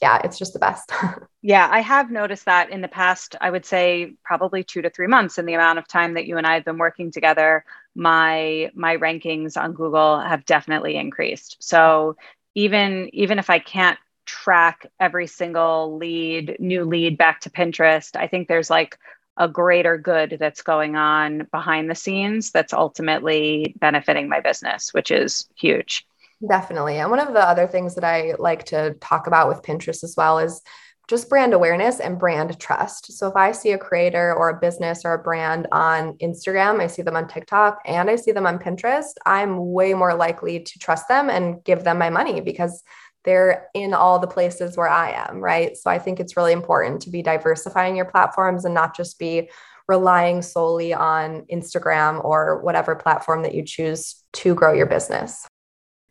yeah, 0.00 0.20
it's 0.24 0.38
just 0.38 0.52
the 0.52 0.58
best. 0.58 0.92
yeah, 1.42 1.68
I 1.70 1.80
have 1.80 2.10
noticed 2.10 2.44
that 2.46 2.70
in 2.70 2.80
the 2.80 2.88
past, 2.88 3.36
I 3.40 3.50
would 3.50 3.64
say 3.64 4.14
probably 4.24 4.64
two 4.64 4.82
to 4.82 4.90
three 4.90 5.06
months 5.06 5.38
in 5.38 5.46
the 5.46 5.54
amount 5.54 5.78
of 5.78 5.88
time 5.88 6.14
that 6.14 6.26
you 6.26 6.38
and 6.38 6.46
I 6.46 6.54
have 6.54 6.64
been 6.64 6.78
working 6.78 7.10
together, 7.10 7.64
my 7.94 8.70
my 8.74 8.96
rankings 8.96 9.56
on 9.56 9.72
Google 9.72 10.18
have 10.18 10.44
definitely 10.44 10.96
increased. 10.96 11.56
So 11.60 12.16
even 12.54 13.10
even 13.12 13.38
if 13.38 13.50
I 13.50 13.58
can't 13.58 13.98
track 14.26 14.86
every 15.00 15.26
single 15.26 15.96
lead, 15.96 16.56
new 16.58 16.84
lead 16.84 17.18
back 17.18 17.40
to 17.40 17.50
Pinterest. 17.50 18.16
I 18.16 18.26
think 18.26 18.48
there's 18.48 18.70
like 18.70 18.98
a 19.36 19.48
greater 19.48 19.96
good 19.96 20.36
that's 20.38 20.62
going 20.62 20.96
on 20.96 21.48
behind 21.50 21.90
the 21.90 21.94
scenes 21.94 22.50
that's 22.50 22.72
ultimately 22.72 23.74
benefiting 23.78 24.28
my 24.28 24.40
business, 24.40 24.92
which 24.92 25.10
is 25.10 25.48
huge. 25.56 26.06
Definitely. 26.48 26.98
And 26.98 27.10
one 27.10 27.20
of 27.20 27.32
the 27.32 27.46
other 27.46 27.66
things 27.66 27.94
that 27.94 28.04
I 28.04 28.34
like 28.38 28.64
to 28.66 28.94
talk 29.00 29.26
about 29.26 29.48
with 29.48 29.62
Pinterest 29.62 30.02
as 30.02 30.14
well 30.16 30.38
is 30.38 30.60
just 31.08 31.28
brand 31.28 31.52
awareness 31.52 32.00
and 32.00 32.18
brand 32.18 32.58
trust. 32.58 33.12
So 33.12 33.28
if 33.28 33.36
I 33.36 33.52
see 33.52 33.72
a 33.72 33.78
creator 33.78 34.34
or 34.34 34.48
a 34.48 34.60
business 34.60 35.04
or 35.04 35.14
a 35.14 35.22
brand 35.22 35.66
on 35.72 36.14
Instagram, 36.18 36.80
I 36.80 36.86
see 36.86 37.02
them 37.02 37.16
on 37.16 37.28
TikTok 37.28 37.80
and 37.84 38.08
I 38.08 38.16
see 38.16 38.32
them 38.32 38.46
on 38.46 38.58
Pinterest, 38.58 39.12
I'm 39.26 39.72
way 39.72 39.94
more 39.94 40.14
likely 40.14 40.60
to 40.60 40.78
trust 40.78 41.08
them 41.08 41.28
and 41.28 41.62
give 41.64 41.84
them 41.84 41.98
my 41.98 42.10
money 42.10 42.40
because 42.40 42.82
they're 43.24 43.68
in 43.74 43.94
all 43.94 44.18
the 44.18 44.26
places 44.26 44.76
where 44.76 44.88
I 44.88 45.12
am, 45.12 45.38
right? 45.38 45.76
So 45.76 45.90
I 45.90 45.98
think 45.98 46.18
it's 46.18 46.36
really 46.36 46.52
important 46.52 47.02
to 47.02 47.10
be 47.10 47.22
diversifying 47.22 47.96
your 47.96 48.04
platforms 48.04 48.64
and 48.64 48.74
not 48.74 48.96
just 48.96 49.18
be 49.18 49.50
relying 49.88 50.42
solely 50.42 50.92
on 50.92 51.44
Instagram 51.52 52.24
or 52.24 52.60
whatever 52.62 52.94
platform 52.94 53.42
that 53.42 53.54
you 53.54 53.64
choose 53.64 54.22
to 54.32 54.54
grow 54.54 54.72
your 54.72 54.86
business. 54.86 55.46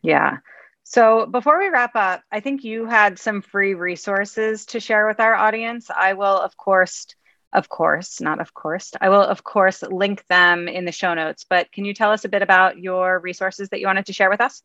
Yeah. 0.02 0.38
So 0.84 1.26
before 1.26 1.58
we 1.58 1.70
wrap 1.70 1.96
up, 1.96 2.22
I 2.32 2.42
think 2.42 2.64
you 2.64 2.86
had 2.86 3.18
some 3.18 3.42
free 3.42 3.76
resources 3.76 4.66
to 4.68 4.80
share 4.80 5.08
with 5.08 5.20
our 5.20 5.36
audience. 5.36 5.90
I 5.90 6.14
will, 6.14 6.38
of 6.38 6.58
course, 6.58 7.08
of 7.54 7.70
course, 7.70 8.22
not 8.22 8.40
of 8.40 8.54
course, 8.54 8.92
I 9.00 9.10
will, 9.10 9.24
of 9.24 9.44
course, 9.44 9.82
link 9.84 10.26
them 10.28 10.68
in 10.68 10.86
the 10.86 10.92
show 10.92 11.14
notes. 11.14 11.46
But 11.50 11.72
can 11.72 11.86
you 11.86 11.94
tell 11.94 12.12
us 12.12 12.26
a 12.26 12.30
bit 12.30 12.42
about 12.42 12.78
your 12.78 13.20
resources 13.20 13.70
that 13.70 13.80
you 13.80 13.88
wanted 13.88 14.06
to 14.08 14.14
share 14.14 14.30
with 14.30 14.42
us? 14.42 14.64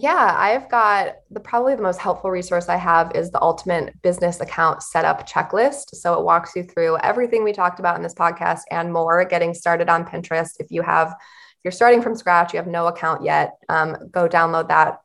Yeah, 0.00 0.34
I've 0.38 0.70
got 0.70 1.16
the 1.28 1.40
probably 1.40 1.74
the 1.74 1.82
most 1.82 1.98
helpful 1.98 2.30
resource 2.30 2.68
I 2.68 2.76
have 2.76 3.10
is 3.16 3.32
the 3.32 3.42
ultimate 3.42 4.00
business 4.00 4.38
account 4.38 4.80
setup 4.84 5.28
checklist. 5.28 5.96
So 5.96 6.14
it 6.14 6.24
walks 6.24 6.54
you 6.54 6.62
through 6.62 6.98
everything 6.98 7.42
we 7.42 7.52
talked 7.52 7.80
about 7.80 7.96
in 7.96 8.02
this 8.02 8.14
podcast 8.14 8.60
and 8.70 8.92
more, 8.92 9.24
getting 9.24 9.54
started 9.54 9.88
on 9.88 10.04
Pinterest. 10.04 10.50
If 10.60 10.70
you 10.70 10.82
have, 10.82 11.08
if 11.08 11.64
you're 11.64 11.72
starting 11.72 12.00
from 12.00 12.14
scratch, 12.14 12.52
you 12.52 12.58
have 12.58 12.68
no 12.68 12.86
account 12.86 13.24
yet, 13.24 13.56
um, 13.68 13.96
go 14.12 14.28
download 14.28 14.68
that 14.68 15.00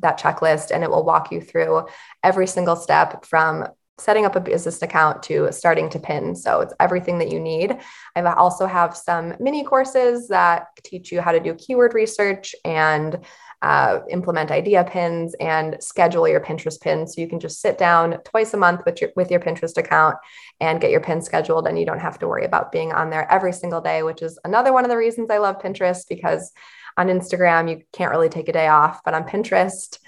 that 0.00 0.20
checklist 0.20 0.70
and 0.70 0.84
it 0.84 0.90
will 0.90 1.04
walk 1.04 1.32
you 1.32 1.40
through 1.40 1.86
every 2.22 2.46
single 2.46 2.76
step 2.76 3.24
from 3.24 3.66
setting 3.98 4.26
up 4.26 4.36
a 4.36 4.40
business 4.40 4.82
account 4.82 5.22
to 5.22 5.50
starting 5.50 5.88
to 5.88 5.98
pin. 5.98 6.36
So 6.36 6.60
it's 6.60 6.74
everything 6.78 7.18
that 7.18 7.32
you 7.32 7.40
need. 7.40 7.78
I 8.14 8.20
also 8.20 8.66
have 8.66 8.96
some 8.96 9.34
mini 9.40 9.64
courses 9.64 10.28
that 10.28 10.66
teach 10.84 11.10
you 11.10 11.22
how 11.22 11.32
to 11.32 11.40
do 11.40 11.54
keyword 11.54 11.94
research 11.94 12.54
and 12.64 13.24
uh, 13.62 14.00
implement 14.10 14.50
idea 14.50 14.84
pins 14.84 15.34
and 15.40 15.76
schedule 15.80 16.28
your 16.28 16.40
Pinterest 16.40 16.80
pins. 16.80 17.14
So 17.14 17.20
you 17.20 17.28
can 17.28 17.40
just 17.40 17.60
sit 17.60 17.78
down 17.78 18.18
twice 18.24 18.54
a 18.54 18.56
month 18.56 18.82
with 18.84 19.00
your 19.00 19.10
with 19.16 19.30
your 19.30 19.40
Pinterest 19.40 19.76
account 19.76 20.16
and 20.60 20.80
get 20.80 20.90
your 20.90 21.00
pin 21.00 21.22
scheduled, 21.22 21.66
and 21.66 21.78
you 21.78 21.86
don't 21.86 22.00
have 22.00 22.18
to 22.20 22.28
worry 22.28 22.44
about 22.44 22.72
being 22.72 22.92
on 22.92 23.10
there 23.10 23.30
every 23.30 23.52
single 23.52 23.80
day, 23.80 24.02
which 24.02 24.22
is 24.22 24.38
another 24.44 24.72
one 24.72 24.84
of 24.84 24.90
the 24.90 24.96
reasons 24.96 25.30
I 25.30 25.38
love 25.38 25.60
Pinterest 25.60 26.08
because 26.08 26.52
on 26.96 27.08
Instagram 27.08 27.70
you 27.70 27.82
can't 27.92 28.10
really 28.10 28.28
take 28.28 28.48
a 28.48 28.52
day 28.52 28.68
off, 28.68 29.00
but 29.04 29.14
on 29.14 29.24
Pinterest 29.24 29.98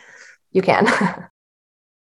you 0.53 0.63
can. 0.63 0.87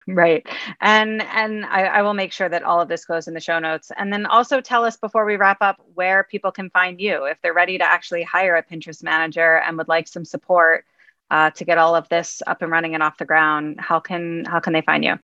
right 0.09 0.47
and 0.81 1.21
and 1.21 1.65
I, 1.65 1.83
I, 1.87 2.03
will 2.03 2.15
make 2.15 2.31
sure 2.31 2.49
that 2.49 2.63
all 2.63 2.81
of 2.81 2.87
this 2.89 3.05
goes 3.05 3.27
in 3.27 3.35
the 3.35 3.41
show 3.41 3.59
notes 3.59 3.91
and 3.97 4.13
then 4.13 4.25
also 4.25 4.61
tell 4.61 4.85
us 4.85 4.97
before 4.97 5.25
we 5.25 5.35
wrap 5.35 5.59
up 5.61 5.81
where 5.95 6.23
people 6.23 6.53
can 6.53 6.71
find 6.71 7.01
you 7.01 7.25
if 7.25 7.39
they're 7.43 7.53
ready 7.53 7.77
to 7.77 7.85
actually 7.85 8.23
hire 8.23 8.55
a 8.55 8.63
pinterest 8.63 9.03
manager 9.03 9.57
and 9.59 9.77
would 9.77 9.89
like 9.89 10.07
some 10.07 10.25
support 10.25 10.85
uh, 11.31 11.51
to 11.51 11.65
get 11.65 11.79
all 11.79 11.95
of 11.95 12.09
this 12.09 12.43
up 12.47 12.63
and 12.63 12.71
running 12.71 12.95
and 12.95 13.03
off 13.03 13.19
the 13.19 13.25
ground, 13.25 13.77
how 13.81 14.01
can 14.01 14.45
how 14.45 14.61
can 14.61 14.73
they 14.73 14.83
find 14.83 15.05
you? 15.05 15.19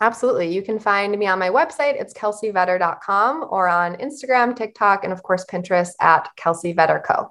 Absolutely. 0.00 0.52
You 0.52 0.62
can 0.62 0.78
find 0.78 1.16
me 1.18 1.26
on 1.26 1.38
my 1.38 1.50
website. 1.50 2.00
It's 2.00 2.14
kelseyvetter.com 2.14 3.48
or 3.50 3.68
on 3.68 3.96
Instagram, 3.96 4.56
TikTok, 4.56 5.04
and 5.04 5.12
of 5.12 5.22
course, 5.22 5.44
Pinterest 5.44 5.90
at 6.00 6.28
Kelsey 6.36 6.72
Vetter 6.72 7.04
Co. 7.04 7.30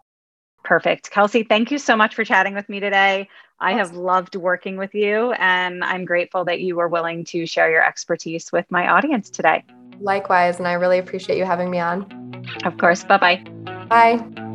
Perfect. 0.64 1.10
Kelsey, 1.10 1.44
thank 1.44 1.72
you 1.72 1.80
so 1.80 1.96
much 1.96 2.14
for 2.14 2.24
chatting 2.24 2.54
with 2.54 2.70
me 2.70 2.80
today. 2.80 3.28
I 3.60 3.74
have 3.74 3.94
loved 3.96 4.36
working 4.36 4.78
with 4.78 4.94
you, 4.94 5.32
and 5.34 5.84
I'm 5.84 6.06
grateful 6.06 6.46
that 6.46 6.62
you 6.62 6.76
were 6.76 6.88
willing 6.88 7.26
to 7.26 7.46
share 7.46 7.72
your 7.72 7.84
expertise 7.84 8.52
with 8.52 8.66
my 8.70 8.88
audience 8.88 9.30
today. 9.30 9.64
Likewise, 10.00 10.60
and 10.60 10.68
I 10.68 10.74
really 10.74 11.00
appreciate 11.00 11.38
you 11.38 11.46
having 11.46 11.72
me 11.72 11.80
on. 11.80 12.46
Of 12.66 12.78
course. 12.78 13.04
Bye-bye. 13.04 13.44
Bye. 13.90 14.49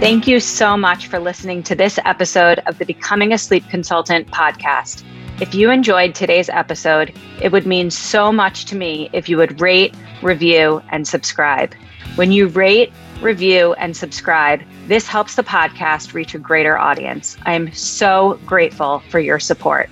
Thank 0.00 0.28
you 0.28 0.38
so 0.38 0.76
much 0.76 1.08
for 1.08 1.18
listening 1.18 1.64
to 1.64 1.74
this 1.74 1.98
episode 2.04 2.60
of 2.66 2.78
the 2.78 2.84
Becoming 2.84 3.32
a 3.32 3.38
Sleep 3.38 3.68
Consultant 3.68 4.28
podcast. 4.28 5.02
If 5.40 5.56
you 5.56 5.72
enjoyed 5.72 6.14
today's 6.14 6.48
episode, 6.48 7.12
it 7.42 7.50
would 7.50 7.66
mean 7.66 7.90
so 7.90 8.30
much 8.30 8.66
to 8.66 8.76
me 8.76 9.10
if 9.12 9.28
you 9.28 9.36
would 9.38 9.60
rate, 9.60 9.96
review, 10.22 10.80
and 10.92 11.06
subscribe. 11.08 11.74
When 12.14 12.30
you 12.30 12.46
rate, 12.46 12.92
review, 13.20 13.72
and 13.72 13.96
subscribe, 13.96 14.62
this 14.86 15.08
helps 15.08 15.34
the 15.34 15.42
podcast 15.42 16.14
reach 16.14 16.32
a 16.32 16.38
greater 16.38 16.78
audience. 16.78 17.36
I 17.44 17.54
am 17.54 17.72
so 17.72 18.38
grateful 18.46 19.00
for 19.10 19.18
your 19.18 19.40
support. 19.40 19.90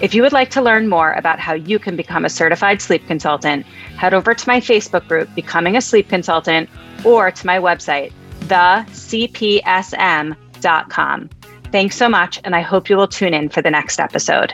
If 0.00 0.14
you 0.14 0.22
would 0.22 0.32
like 0.32 0.48
to 0.52 0.62
learn 0.62 0.88
more 0.88 1.12
about 1.12 1.40
how 1.40 1.52
you 1.52 1.78
can 1.78 1.94
become 1.94 2.24
a 2.24 2.30
certified 2.30 2.80
sleep 2.80 3.06
consultant, 3.06 3.66
head 3.98 4.14
over 4.14 4.32
to 4.32 4.48
my 4.48 4.60
Facebook 4.60 5.06
group, 5.06 5.28
Becoming 5.34 5.76
a 5.76 5.82
Sleep 5.82 6.08
Consultant, 6.08 6.70
or 7.04 7.30
to 7.30 7.46
my 7.46 7.58
website, 7.58 8.14
thecpsm.com. 8.46 11.30
Thanks 11.72 11.96
so 11.96 12.08
much, 12.08 12.40
and 12.44 12.56
I 12.56 12.60
hope 12.60 12.88
you 12.88 12.96
will 12.96 13.08
tune 13.08 13.34
in 13.34 13.48
for 13.48 13.60
the 13.60 13.70
next 13.70 14.00
episode. 14.00 14.52